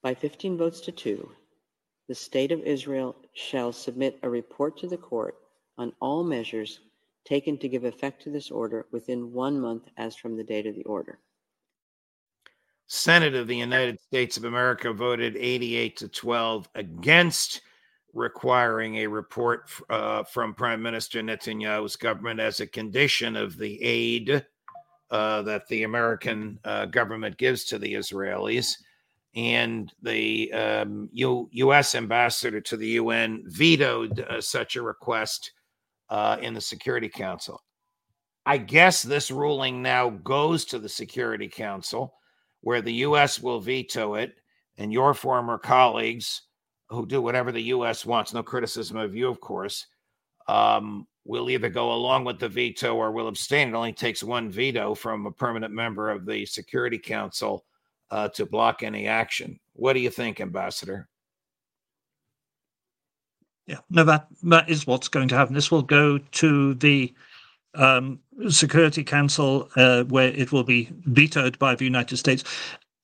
By 0.02 0.14
15 0.14 0.56
votes 0.56 0.80
to 0.82 0.92
two, 0.92 1.30
the 2.08 2.14
State 2.14 2.52
of 2.52 2.60
Israel 2.60 3.16
shall 3.34 3.72
submit 3.72 4.18
a 4.22 4.30
report 4.30 4.78
to 4.78 4.86
the 4.86 4.96
court 4.96 5.36
on 5.78 5.92
all 6.00 6.22
measures 6.22 6.80
taken 7.24 7.58
to 7.58 7.68
give 7.68 7.84
effect 7.84 8.22
to 8.22 8.30
this 8.30 8.50
order 8.50 8.86
within 8.92 9.32
one 9.32 9.60
month 9.60 9.88
as 9.96 10.14
from 10.14 10.36
the 10.36 10.44
date 10.44 10.66
of 10.66 10.76
the 10.76 10.84
order. 10.84 11.18
Senate 12.86 13.34
of 13.34 13.48
the 13.48 13.56
United 13.56 14.00
States 14.00 14.36
of 14.36 14.44
America 14.44 14.92
voted 14.92 15.36
88 15.36 15.96
to 15.96 16.08
12 16.08 16.68
against 16.76 17.62
requiring 18.14 18.96
a 18.96 19.06
report 19.08 19.68
uh, 19.90 20.22
from 20.22 20.54
Prime 20.54 20.80
Minister 20.80 21.20
Netanyahu's 21.20 21.96
government 21.96 22.38
as 22.38 22.60
a 22.60 22.66
condition 22.66 23.34
of 23.34 23.58
the 23.58 23.82
aid 23.82 24.46
uh, 25.10 25.42
that 25.42 25.66
the 25.68 25.84
American 25.84 26.58
uh, 26.64 26.86
government 26.86 27.36
gives 27.36 27.64
to 27.64 27.78
the 27.78 27.94
Israelis 27.94 28.76
and 29.34 29.92
the 30.02 30.52
um, 30.52 31.08
U- 31.12 31.48
U.S. 31.52 31.94
ambassador 31.94 32.60
to 32.62 32.76
the 32.76 32.88
UN 32.88 33.44
vetoed 33.46 34.20
uh, 34.20 34.40
such 34.40 34.76
a 34.76 34.82
request 34.82 35.52
uh, 36.08 36.38
in 36.40 36.54
the 36.54 36.60
Security 36.60 37.08
Council. 37.08 37.62
I 38.46 38.58
guess 38.58 39.02
this 39.02 39.30
ruling 39.30 39.82
now 39.82 40.10
goes 40.10 40.64
to 40.66 40.78
the 40.78 40.88
Security 40.88 41.48
Council, 41.48 42.14
where 42.62 42.80
the 42.80 42.94
U.S. 42.94 43.42
will 43.42 43.60
veto 43.60 44.14
it, 44.14 44.34
and 44.78 44.92
your 44.92 45.14
former 45.14 45.58
colleagues, 45.58 46.42
who 46.88 47.06
do 47.06 47.20
whatever 47.20 47.52
the 47.52 47.62
U.S. 47.62 48.06
wants, 48.06 48.32
no 48.32 48.42
criticism 48.42 48.96
of 48.96 49.14
you, 49.14 49.28
of 49.28 49.40
course, 49.40 49.86
um, 50.48 51.06
will 51.24 51.50
either 51.50 51.68
go 51.68 51.92
along 51.92 52.24
with 52.24 52.38
the 52.38 52.48
veto 52.48 52.94
or 52.94 53.10
will 53.10 53.28
abstain. 53.28 53.68
It 53.68 53.74
only 53.74 53.92
takes 53.92 54.22
one 54.22 54.50
veto 54.50 54.94
from 54.94 55.26
a 55.26 55.32
permanent 55.32 55.72
member 55.72 56.10
of 56.10 56.24
the 56.24 56.46
Security 56.46 56.98
Council 56.98 57.64
uh, 58.10 58.28
to 58.30 58.46
block 58.46 58.82
any 58.82 59.06
action. 59.06 59.58
What 59.74 59.94
do 59.94 60.00
you 60.00 60.10
think, 60.10 60.40
Ambassador? 60.40 61.08
Yeah, 63.66 63.78
no, 63.90 64.04
that 64.04 64.28
that 64.44 64.70
is 64.70 64.86
what's 64.86 65.08
going 65.08 65.28
to 65.28 65.34
happen. 65.34 65.54
This 65.54 65.72
will 65.72 65.82
go 65.82 66.18
to 66.18 66.74
the 66.74 67.12
um, 67.74 68.20
Security 68.48 69.02
Council, 69.02 69.68
uh, 69.74 70.04
where 70.04 70.28
it 70.28 70.52
will 70.52 70.62
be 70.62 70.88
vetoed 71.06 71.58
by 71.58 71.74
the 71.74 71.84
United 71.84 72.16
States. 72.16 72.44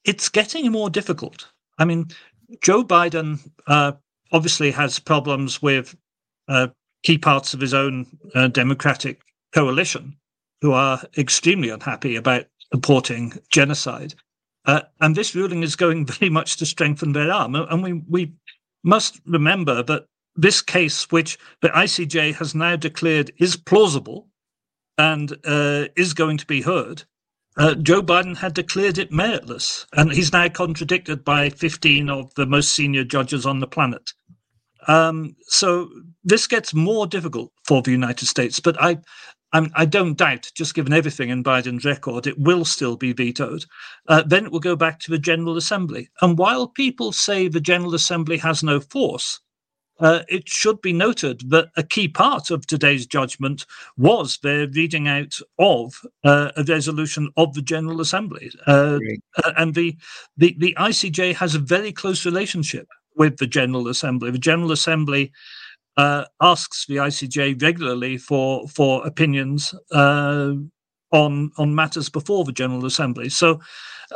It's 0.04 0.28
getting 0.28 0.70
more 0.70 0.88
difficult. 0.88 1.48
I 1.78 1.84
mean, 1.84 2.08
Joe 2.60 2.84
Biden 2.84 3.40
uh, 3.66 3.92
obviously 4.30 4.70
has 4.70 5.00
problems 5.00 5.60
with 5.60 5.96
uh, 6.48 6.68
key 7.02 7.18
parts 7.18 7.54
of 7.54 7.60
his 7.60 7.74
own 7.74 8.06
uh, 8.34 8.48
Democratic 8.48 9.20
coalition, 9.52 10.16
who 10.60 10.72
are 10.72 11.02
extremely 11.18 11.68
unhappy 11.68 12.16
about 12.16 12.46
supporting 12.72 13.32
genocide. 13.50 14.14
Uh, 14.64 14.82
and 15.00 15.16
this 15.16 15.34
ruling 15.34 15.62
is 15.62 15.76
going 15.76 16.06
very 16.18 16.30
much 16.30 16.56
to 16.56 16.66
strengthen 16.66 17.12
their 17.12 17.30
arm. 17.30 17.54
And 17.54 17.82
we, 17.82 17.92
we 18.08 18.32
must 18.84 19.20
remember 19.26 19.82
that 19.82 20.06
this 20.36 20.62
case, 20.62 21.10
which 21.10 21.38
the 21.60 21.68
ICJ 21.68 22.34
has 22.36 22.54
now 22.54 22.76
declared 22.76 23.32
is 23.38 23.56
plausible 23.56 24.28
and 24.96 25.36
uh, 25.44 25.86
is 25.96 26.14
going 26.14 26.38
to 26.38 26.46
be 26.46 26.62
heard, 26.62 27.04
uh, 27.58 27.74
Joe 27.74 28.02
Biden 28.02 28.36
had 28.36 28.54
declared 28.54 28.96
it 28.96 29.10
meritless. 29.10 29.86
And 29.92 30.10
he's 30.12 30.32
now 30.32 30.48
contradicted 30.48 31.24
by 31.24 31.50
15 31.50 32.08
of 32.08 32.32
the 32.34 32.46
most 32.46 32.72
senior 32.72 33.04
judges 33.04 33.44
on 33.44 33.60
the 33.60 33.66
planet. 33.66 34.12
Um, 34.88 35.36
so 35.46 35.90
this 36.24 36.46
gets 36.46 36.74
more 36.74 37.06
difficult 37.06 37.52
for 37.64 37.82
the 37.82 37.90
United 37.90 38.26
States. 38.26 38.60
But 38.60 38.80
I, 38.82 38.98
I'm, 39.52 39.70
I 39.74 39.84
do 39.84 40.06
not 40.06 40.16
doubt, 40.16 40.50
just 40.54 40.74
given 40.74 40.92
everything 40.92 41.30
in 41.30 41.44
Biden's 41.44 41.84
record, 41.84 42.26
it 42.26 42.38
will 42.38 42.64
still 42.64 42.96
be 42.96 43.12
vetoed. 43.12 43.64
Uh, 44.08 44.22
then 44.26 44.46
it 44.46 44.52
will 44.52 44.60
go 44.60 44.76
back 44.76 44.98
to 45.00 45.10
the 45.10 45.18
General 45.18 45.56
Assembly. 45.56 46.08
And 46.20 46.38
while 46.38 46.66
people 46.66 47.12
say 47.12 47.48
the 47.48 47.60
General 47.60 47.94
Assembly 47.94 48.38
has 48.38 48.62
no 48.62 48.80
force, 48.80 49.40
uh, 50.00 50.22
it 50.28 50.48
should 50.48 50.80
be 50.80 50.92
noted 50.92 51.48
that 51.50 51.68
a 51.76 51.82
key 51.82 52.08
part 52.08 52.50
of 52.50 52.66
today's 52.66 53.06
judgment 53.06 53.66
was 53.96 54.38
their 54.42 54.66
reading 54.68 55.06
out 55.06 55.38
of 55.58 55.94
uh, 56.24 56.50
a 56.56 56.64
resolution 56.64 57.30
of 57.36 57.54
the 57.54 57.62
General 57.62 58.00
Assembly. 58.00 58.50
Uh, 58.66 58.98
uh 59.44 59.52
and 59.56 59.74
the, 59.74 59.96
the, 60.36 60.56
the 60.58 60.74
ICJ 60.78 61.34
has 61.36 61.54
a 61.54 61.60
very 61.60 61.92
close 61.92 62.24
relationship 62.24 62.88
with 63.16 63.38
the 63.38 63.46
General 63.46 63.88
Assembly. 63.88 64.30
The 64.30 64.38
General 64.38 64.72
Assembly 64.72 65.32
uh, 65.96 66.24
asks 66.40 66.86
the 66.86 66.96
ICJ 66.96 67.60
regularly 67.62 68.16
for 68.16 68.66
for 68.68 69.06
opinions 69.06 69.74
uh, 69.92 70.52
on 71.10 71.50
on 71.58 71.74
matters 71.74 72.08
before 72.08 72.44
the 72.44 72.52
General 72.52 72.86
Assembly. 72.86 73.28
So 73.28 73.60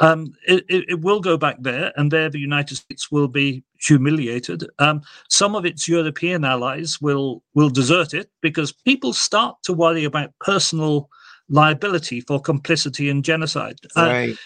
um, 0.01 0.33
it, 0.47 0.65
it, 0.69 1.01
will 1.01 1.21
go 1.21 1.37
back 1.37 1.57
there, 1.61 1.93
and 1.97 2.11
there 2.11 2.29
the 2.29 2.39
United 2.39 2.77
States 2.77 3.11
will 3.11 3.29
be 3.29 3.65
humiliated. 3.81 4.69
Um, 4.79 5.03
some 5.29 5.55
of 5.55 5.65
its 5.65 5.89
European 5.89 6.45
allies 6.45 7.01
will 7.01 7.43
will 7.55 7.71
desert 7.71 8.15
it 8.15 8.31
because 8.43 8.73
people 8.73 9.13
start 9.13 9.57
to 9.65 9.73
worry 9.73 10.05
about 10.05 10.35
personal 10.41 11.09
liability 11.49 12.21
for 12.21 12.41
complicity 12.41 13.09
in 13.09 13.23
genocide. 13.23 13.79
Uh, 13.97 14.03
right. 14.07 14.37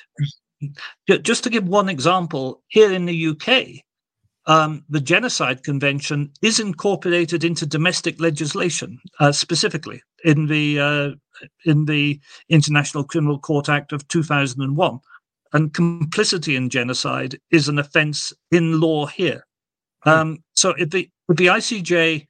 Uh, 1.11 1.17
just 1.19 1.43
to 1.45 1.51
give 1.51 1.67
one 1.67 1.89
example, 1.89 2.63
here 2.69 2.93
in 2.93 3.07
the 3.07 3.29
UK, 3.29 3.83
um, 4.47 4.85
the 4.89 5.01
Genocide 5.01 5.63
Convention 5.63 6.33
is 6.43 6.61
incorporated 6.61 7.45
into 7.45 7.67
domestic 7.67 8.21
legislation, 8.21 8.99
uh, 9.19 9.33
specifically 9.33 10.03
in 10.25 10.47
the 10.47 10.81
uh, 10.81 11.11
in 11.65 11.85
the 11.85 12.21
International 12.49 13.05
Criminal 13.05 13.39
Court 13.39 13.69
Act 13.69 13.93
of 13.93 14.07
2001. 14.09 14.99
And 15.53 15.75
complicity 15.75 16.55
in 16.55 16.71
genocide 16.71 17.39
is 17.51 17.69
an 17.69 17.79
offence 17.79 18.33
in 18.53 18.81
law 18.81 19.07
here. 19.07 19.45
Hmm. 20.03 20.09
Um, 20.09 20.45
so 20.55 20.71
if 20.79 20.91
the 20.91 21.09
if 21.29 21.37
the 21.37 21.47
ICJ 21.47 22.27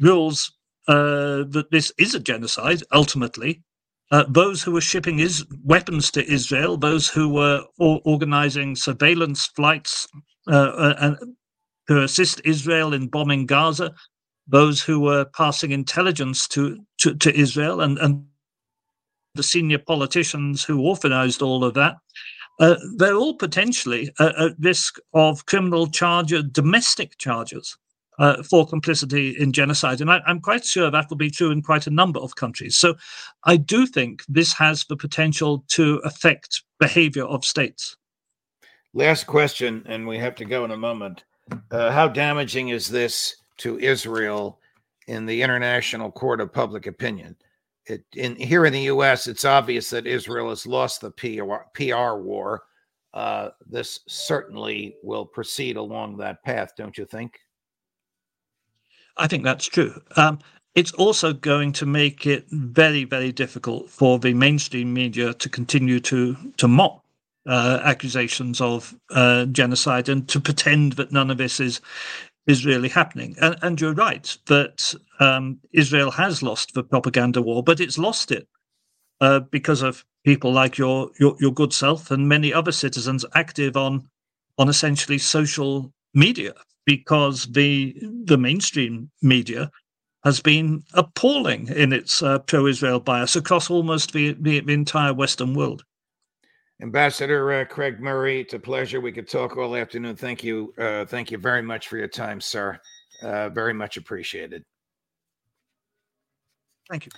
rules 0.00 0.52
uh, 0.88 1.44
that 1.48 1.68
this 1.70 1.92
is 1.98 2.14
a 2.14 2.20
genocide, 2.20 2.82
ultimately, 2.92 3.62
uh, 4.10 4.24
those 4.28 4.62
who 4.62 4.72
were 4.72 4.80
shipping 4.80 5.20
is 5.20 5.46
weapons 5.64 6.10
to 6.10 6.30
Israel, 6.30 6.76
those 6.76 7.08
who 7.08 7.28
were 7.28 7.62
organizing 7.78 8.74
surveillance 8.74 9.46
flights 9.46 10.08
uh, 10.48 10.72
uh 10.76 10.94
and 10.98 11.36
to 11.96 12.02
assist 12.02 12.40
Israel 12.44 12.94
in 12.94 13.08
bombing 13.08 13.46
Gaza, 13.46 13.94
those 14.46 14.82
who 14.82 15.00
were 15.00 15.24
passing 15.24 15.72
intelligence 15.72 16.48
to, 16.48 16.78
to, 16.98 17.14
to 17.14 17.34
Israel, 17.38 17.80
and, 17.80 17.98
and 17.98 18.24
the 19.34 19.42
senior 19.42 19.78
politicians 19.78 20.62
who 20.64 20.82
authorized 20.82 21.42
all 21.42 21.64
of 21.64 21.74
that. 21.74 21.96
Uh, 22.60 22.76
they're 22.96 23.16
all 23.16 23.34
potentially 23.34 24.10
at, 24.20 24.38
at, 24.38 24.52
risk 24.58 24.98
of 25.14 25.46
criminal 25.46 25.86
charges, 25.86 26.44
domestic 26.52 27.16
charges 27.18 27.78
uh, 28.18 28.42
for 28.42 28.66
complicity 28.66 29.34
in 29.38 29.52
genocide. 29.52 30.00
And 30.00 30.10
I, 30.10 30.20
am 30.26 30.40
quite 30.40 30.64
sure 30.64 30.90
that 30.90 31.08
will 31.08 31.16
be 31.16 31.30
true 31.30 31.50
in 31.50 31.62
quite 31.62 31.86
a 31.86 31.90
number 31.90 32.20
of 32.20 32.36
countries. 32.36 32.76
So 32.76 32.94
I 33.44 33.56
do 33.56 33.86
think 33.86 34.22
this 34.28 34.52
has 34.54 34.84
the 34.84 34.96
potential 34.96 35.64
to 35.68 36.00
affect 36.04 36.62
behavior 36.78 37.24
of 37.24 37.44
states. 37.44 37.96
Last 38.92 39.26
question, 39.26 39.82
and 39.86 40.06
we 40.06 40.18
have 40.18 40.34
to 40.36 40.44
go 40.44 40.64
in 40.66 40.70
a 40.70 40.76
moment. 40.76 41.24
Uh, 41.70 41.90
how 41.90 42.08
damaging 42.08 42.68
is 42.70 42.88
this 42.88 43.36
to 43.58 43.78
Israel 43.78 44.58
in 45.06 45.26
the 45.26 45.42
International 45.42 46.10
Court 46.10 46.40
of 46.40 46.52
Public 46.52 46.86
Opinion? 46.86 47.36
It, 47.86 48.04
in 48.14 48.36
here 48.36 48.64
in 48.66 48.72
the 48.72 48.82
U.S., 48.82 49.26
it's 49.26 49.44
obvious 49.44 49.90
that 49.90 50.06
Israel 50.06 50.50
has 50.50 50.66
lost 50.66 51.00
the 51.00 51.10
PR, 51.10 51.54
PR 51.74 52.14
war. 52.16 52.62
Uh, 53.12 53.50
this 53.66 54.00
certainly 54.08 54.96
will 55.02 55.26
proceed 55.26 55.76
along 55.76 56.16
that 56.16 56.42
path, 56.44 56.72
don't 56.76 56.96
you 56.96 57.04
think? 57.04 57.38
I 59.16 59.26
think 59.26 59.44
that's 59.44 59.66
true. 59.66 60.00
Um, 60.16 60.38
it's 60.74 60.92
also 60.92 61.34
going 61.34 61.72
to 61.72 61.86
make 61.86 62.26
it 62.26 62.46
very, 62.50 63.04
very 63.04 63.32
difficult 63.32 63.90
for 63.90 64.18
the 64.18 64.32
mainstream 64.32 64.92
media 64.94 65.34
to 65.34 65.48
continue 65.48 66.00
to 66.00 66.36
to 66.56 66.68
mock 66.68 67.01
uh, 67.46 67.80
accusations 67.82 68.60
of 68.60 68.94
uh, 69.10 69.46
genocide 69.46 70.08
and 70.08 70.28
to 70.28 70.40
pretend 70.40 70.92
that 70.92 71.12
none 71.12 71.30
of 71.30 71.38
this 71.38 71.60
is 71.60 71.80
is 72.46 72.66
really 72.66 72.88
happening. 72.88 73.36
And, 73.40 73.56
and 73.62 73.80
you're 73.80 73.94
right 73.94 74.36
that 74.46 74.94
um, 75.20 75.60
Israel 75.72 76.10
has 76.10 76.42
lost 76.42 76.74
the 76.74 76.82
propaganda 76.82 77.40
war, 77.40 77.62
but 77.62 77.78
it's 77.78 77.98
lost 77.98 78.32
it 78.32 78.48
uh, 79.20 79.40
because 79.40 79.80
of 79.82 80.04
people 80.24 80.52
like 80.52 80.78
your, 80.78 81.10
your 81.18 81.36
your 81.40 81.52
good 81.52 81.72
self 81.72 82.10
and 82.10 82.28
many 82.28 82.52
other 82.52 82.72
citizens 82.72 83.24
active 83.34 83.76
on 83.76 84.08
on 84.58 84.68
essentially 84.68 85.18
social 85.18 85.92
media 86.14 86.52
because 86.84 87.46
the 87.52 87.96
the 88.24 88.38
mainstream 88.38 89.10
media 89.22 89.70
has 90.24 90.40
been 90.40 90.84
appalling 90.94 91.68
in 91.68 91.92
its 91.92 92.22
uh, 92.22 92.38
pro 92.40 92.66
Israel 92.66 93.00
bias 93.00 93.34
across 93.34 93.70
almost 93.70 94.12
the, 94.12 94.36
the, 94.40 94.60
the, 94.60 94.72
entire 94.72 95.12
Western 95.12 95.52
world. 95.52 95.84
Ambassador 96.80 97.52
uh, 97.52 97.64
Craig 97.64 98.00
Murray, 98.00 98.40
it's 98.40 98.54
a 98.54 98.58
pleasure. 98.58 99.00
We 99.00 99.12
could 99.12 99.28
talk 99.28 99.56
all 99.56 99.76
afternoon. 99.76 100.16
Thank 100.16 100.42
you. 100.42 100.72
Uh, 100.78 101.04
thank 101.04 101.30
you 101.30 101.38
very 101.38 101.62
much 101.62 101.88
for 101.88 101.96
your 101.96 102.08
time, 102.08 102.40
sir. 102.40 102.78
Uh, 103.22 103.48
very 103.50 103.72
much 103.72 103.96
appreciated. 103.96 104.64
Thank 106.90 107.06
you. 107.06 107.12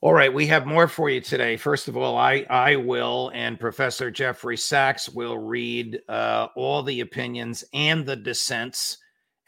All 0.00 0.14
right, 0.14 0.32
we 0.32 0.46
have 0.46 0.64
more 0.64 0.86
for 0.86 1.10
you 1.10 1.20
today. 1.20 1.56
First 1.56 1.88
of 1.88 1.96
all, 1.96 2.16
I 2.16 2.46
I 2.48 2.76
will 2.76 3.32
and 3.34 3.58
Professor 3.58 4.12
Jeffrey 4.12 4.56
Sachs 4.56 5.08
will 5.08 5.38
read 5.38 5.98
uh, 6.08 6.46
all 6.54 6.84
the 6.84 7.00
opinions 7.00 7.64
and 7.74 8.06
the 8.06 8.14
dissents, 8.14 8.98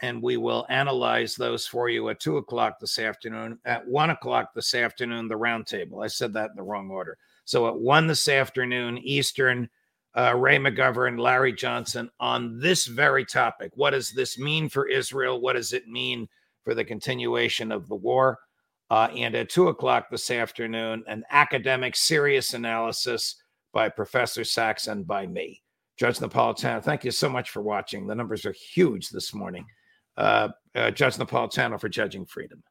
and 0.02 0.20
we 0.20 0.36
will 0.36 0.66
analyze 0.68 1.36
those 1.36 1.68
for 1.68 1.88
you 1.88 2.08
at 2.08 2.18
two 2.18 2.38
o'clock 2.38 2.80
this 2.80 2.98
afternoon. 2.98 3.60
At 3.64 3.86
one 3.86 4.10
o'clock 4.10 4.52
this 4.52 4.74
afternoon, 4.74 5.28
the 5.28 5.36
roundtable. 5.36 6.04
I 6.04 6.08
said 6.08 6.32
that 6.32 6.50
in 6.50 6.56
the 6.56 6.64
wrong 6.64 6.90
order. 6.90 7.16
So 7.50 7.66
at 7.66 7.76
one 7.76 8.06
this 8.06 8.28
afternoon 8.28 8.98
Eastern, 8.98 9.68
uh, 10.16 10.36
Ray 10.36 10.58
McGovern, 10.58 11.18
Larry 11.18 11.52
Johnson 11.52 12.08
on 12.20 12.60
this 12.60 12.86
very 12.86 13.24
topic. 13.24 13.72
What 13.74 13.90
does 13.90 14.12
this 14.12 14.38
mean 14.38 14.68
for 14.68 14.86
Israel? 14.86 15.40
What 15.40 15.54
does 15.54 15.72
it 15.72 15.88
mean 15.88 16.28
for 16.62 16.76
the 16.76 16.84
continuation 16.84 17.72
of 17.72 17.88
the 17.88 17.96
war? 17.96 18.38
Uh, 18.88 19.08
and 19.16 19.34
at 19.34 19.48
two 19.48 19.66
o'clock 19.66 20.06
this 20.12 20.30
afternoon, 20.30 21.02
an 21.08 21.24
academic 21.32 21.96
serious 21.96 22.54
analysis 22.54 23.42
by 23.72 23.88
Professor 23.88 24.44
Sachs 24.44 24.86
and 24.86 25.04
by 25.04 25.26
me. 25.26 25.60
Judge 25.98 26.18
Napolitano, 26.18 26.80
thank 26.80 27.02
you 27.02 27.10
so 27.10 27.28
much 27.28 27.50
for 27.50 27.62
watching. 27.62 28.06
The 28.06 28.14
numbers 28.14 28.46
are 28.46 28.54
huge 28.74 29.08
this 29.08 29.34
morning. 29.34 29.66
Uh, 30.16 30.50
uh, 30.76 30.92
Judge 30.92 31.16
Napolitano 31.16 31.80
for 31.80 31.88
Judging 31.88 32.26
Freedom. 32.26 32.62